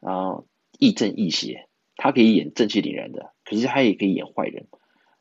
[0.00, 0.46] 然后
[0.78, 4.66] 亦正亦邪，他可以演正气凛然的，可是他也可以演坏人，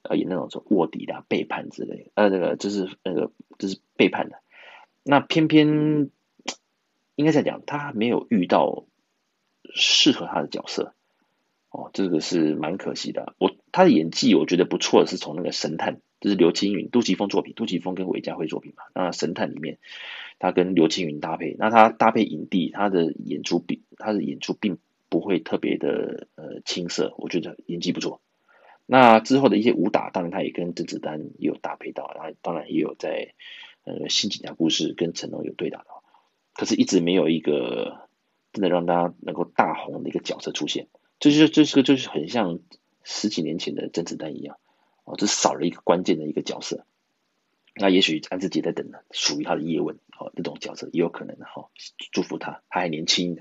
[0.04, 4.38] 呃，演那种说卧底的背叛之类，呃，那个就是那个就是背叛的。
[5.04, 6.10] 那偏偏
[7.16, 8.86] 应该在讲，他没有遇到。
[9.76, 10.94] 适合他的角色，
[11.72, 13.36] 哦，这个是蛮可惜的。
[13.38, 18.84] 我他的演技我觉得不错的是从那个神探，是刘青云、杜琪峰作品，杜琪峰跟韦家辉作品嘛。
[18.94, 19.78] 那神探里面，
[20.40, 24.78] 他跟刘青云搭配，那他搭配影帝，他的演出并他的演出并
[25.10, 28.22] 不会特别的呃青涩，我觉得演技不错。
[28.86, 33.34] 那之后的一些武打，当然他也跟甄子丹也有搭配到，然后当然也有在
[33.84, 36.04] 呃新警察故事跟成龙有对打到，
[36.54, 38.06] 可是一直没有一个。
[38.54, 40.88] 真的让大家能够大红的一个角色出现，
[41.20, 42.60] 这就是这是个就是很像
[43.04, 44.58] 十几年前的甄子丹一样，
[45.08, 46.86] 哦，这少了一个关键的一个角色。
[47.80, 51.70] 那也许安志杰在等，属于他的叶问哦，这种角色也有可能的哈，
[52.12, 53.38] 祝福他，他还年轻。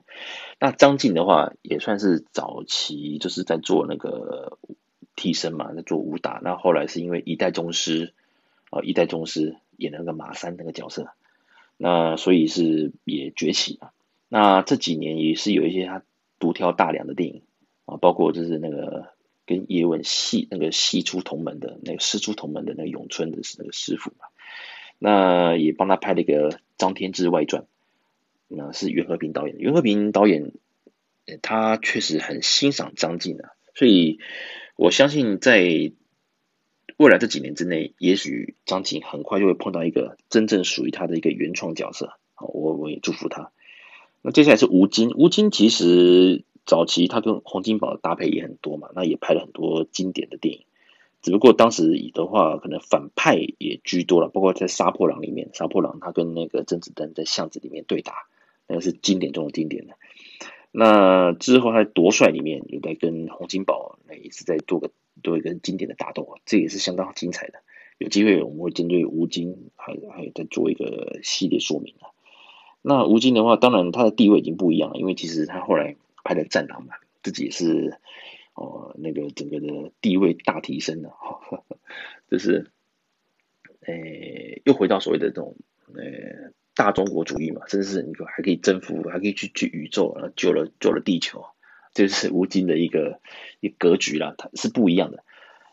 [0.60, 4.58] 那张晋的话也算是早期就是在做那个
[5.16, 6.38] 替身嘛，在做武打。
[6.44, 8.12] 那后来是因为一代宗师
[8.70, 11.08] 啊，一代宗师演那个马三那个角色，
[11.78, 13.92] 那所以是也崛起了。
[14.28, 16.02] 那这几年也是有一些他
[16.38, 17.42] 独挑大梁的电影
[17.86, 19.08] 啊，包括就是那个
[19.46, 24.26] 跟叶问戏那个戏出同门的那个师出同门的那个咏春的那个师傅嘛，
[24.98, 27.62] 那也帮他拍了一个《张天志外传》，
[28.48, 29.56] 那是袁和平导演。
[29.58, 30.52] 袁和平导演
[31.42, 34.18] 他确实很欣赏张晋啊，所以
[34.76, 35.92] 我相信在
[36.96, 42.18] 未来这几年之内，也许张晋很快就会碰到一个真正属于他的一个原创角色。
[42.34, 43.50] 好，我我也祝福他。
[44.22, 50.64] 那接下来是吴京，吴京其实早期他跟洪金宝的搭配也很多嘛，那也拍了很多经典的电影，
[51.22, 58.26] 只不过当时以的话可能反派也居多了，包括在《杀破狼》里面，《杀破狼》他跟那个甄子丹在巷子里面对打，
[58.66, 59.94] 那个是经典中的经典的。
[60.72, 64.90] 那之后他在《夺帅》里面有在跟洪金宝那也是在做个
[65.22, 67.60] 做一个经典的打斗，这也是相当精彩的。
[67.98, 72.10] 有机会我们会针对吴京还还有再做一个系列说明啊。
[72.82, 75.96] 那吴京的话，当然他的地位已经不一样了，因为其实他后来
[76.26, 77.96] 拍的《战狼》嘛，自己也是
[78.54, 81.64] 哦，那个整个的地位大提升了，呵呵
[82.30, 82.70] 就是，
[83.86, 85.56] 诶、又回到所谓的这种
[85.94, 91.44] 诶、欸、大中国主义嘛，甚至是你还可以征服，还可以去去宇宙，然后救了救了地球，
[91.94, 93.20] 这是吴京的一个
[93.60, 95.22] 一格局啦，他是不一样的。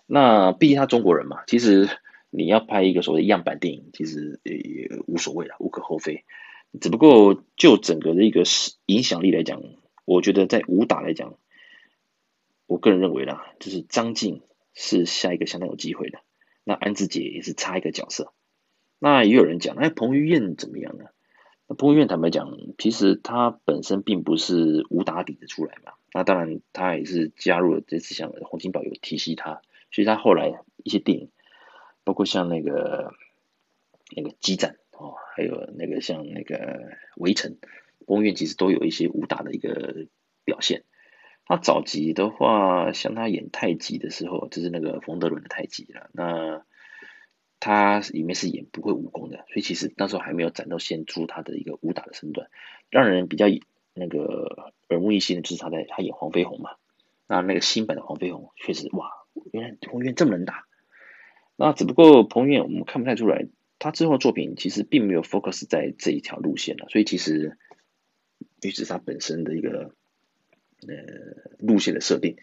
[0.06, 1.89] 那毕竟他中国人嘛，其实
[2.30, 6.24] 你要拍一个所谓样板电影，其实也也无所谓啦，无可厚非。
[6.82, 8.43] 只不过就整个的一个
[8.88, 9.62] 影响力来讲，
[10.06, 11.38] 我觉得在武打来讲，
[12.68, 14.41] 我个人认为啦，就是张晋
[14.74, 16.20] 是下一个相当有机会的。
[16.64, 18.34] 那安志杰也是差一个角色。
[18.99, 21.06] 那也有人讲，那彭于晏怎么样呢？
[21.68, 25.93] 那彭于晏坦白讲，其实他本身并不是武打底子出来嘛。
[26.14, 31.30] 那当然他也是加入了这次像洪金宝有提携他，所以他后来一些电影，
[32.04, 33.14] 包括像那个
[34.16, 37.58] 那个激战哦，还有那个像那个围城，
[38.06, 40.08] 彭于晏其实都有一些武打的一个
[40.45, 40.84] 表现。
[41.45, 46.10] 他早期的话，像他演太极的时候，就是那个冯德伦的太极了。
[46.14, 46.64] 那
[47.60, 52.49] 他里面是演不会武功的，所以其实那时候还没有展露现出他的一个武打的身段。
[52.89, 53.47] 让人比较
[53.93, 56.72] 那个耳目一新的就是他在他演黄飞鸿嘛。
[57.28, 59.12] 那那个新版的黄飞鸿确实哇，
[59.51, 60.66] 原来彭于晏这么能打。
[61.56, 63.47] 那只不过彭于晏我们看不太出来，
[63.80, 66.88] 他之后作品其实并没有 focus 在这一条路线了。
[66.89, 67.58] 所以其实，
[68.70, 69.93] 于是他本身的一个。
[70.86, 70.95] 呃，
[71.59, 72.36] 路线的设定，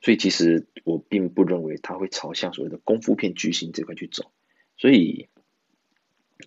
[0.00, 4.32] 所以其实我并不认为他会朝向所谓的功夫片巨星这块去走。
[4.78, 5.28] 所以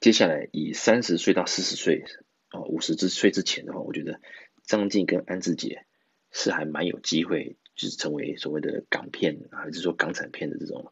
[0.01, 2.03] 接下来以三十岁到四十岁，
[2.49, 4.19] 哦，五十之岁之前的话，我觉得
[4.63, 5.85] 张晋跟安志杰
[6.31, 10.91] 是还蛮有机会，就是成为所谓的港片，还是说港产片的这种。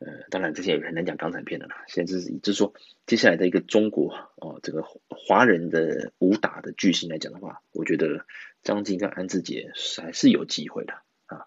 [0.00, 1.84] 呃，当然这些也很难讲港产片的啦。
[1.88, 2.72] 现在就是，就是说
[3.04, 8.24] 接下来的一个中国哦，这个华人的武打的巨星来讲的话，我觉得
[8.62, 10.92] 张晋跟安志杰还是有机会的
[11.26, 11.46] 啊。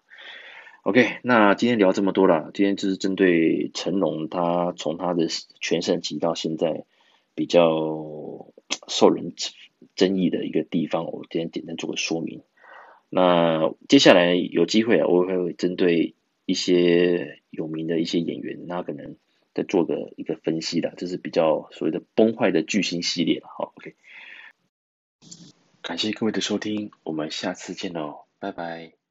[0.82, 5.28] OK，那今天聊这么多了，今天就是针对成龙他从他的
[5.58, 6.84] 全盛期到现在
[7.34, 8.52] 比较
[8.86, 9.32] 受人
[9.94, 12.42] 争议的一个地方，我今天简单做个说明。
[13.08, 16.14] 那接下来有机会啊，我会针对。
[16.52, 19.16] 一些有名的一些演员，那可能
[19.54, 23.48] 在做个一个分析的，这是比较所谓的崩坏的巨星系列了。
[23.48, 23.96] 好，OK，
[25.80, 29.01] 感谢各位的收听，我们下次见喽，拜拜。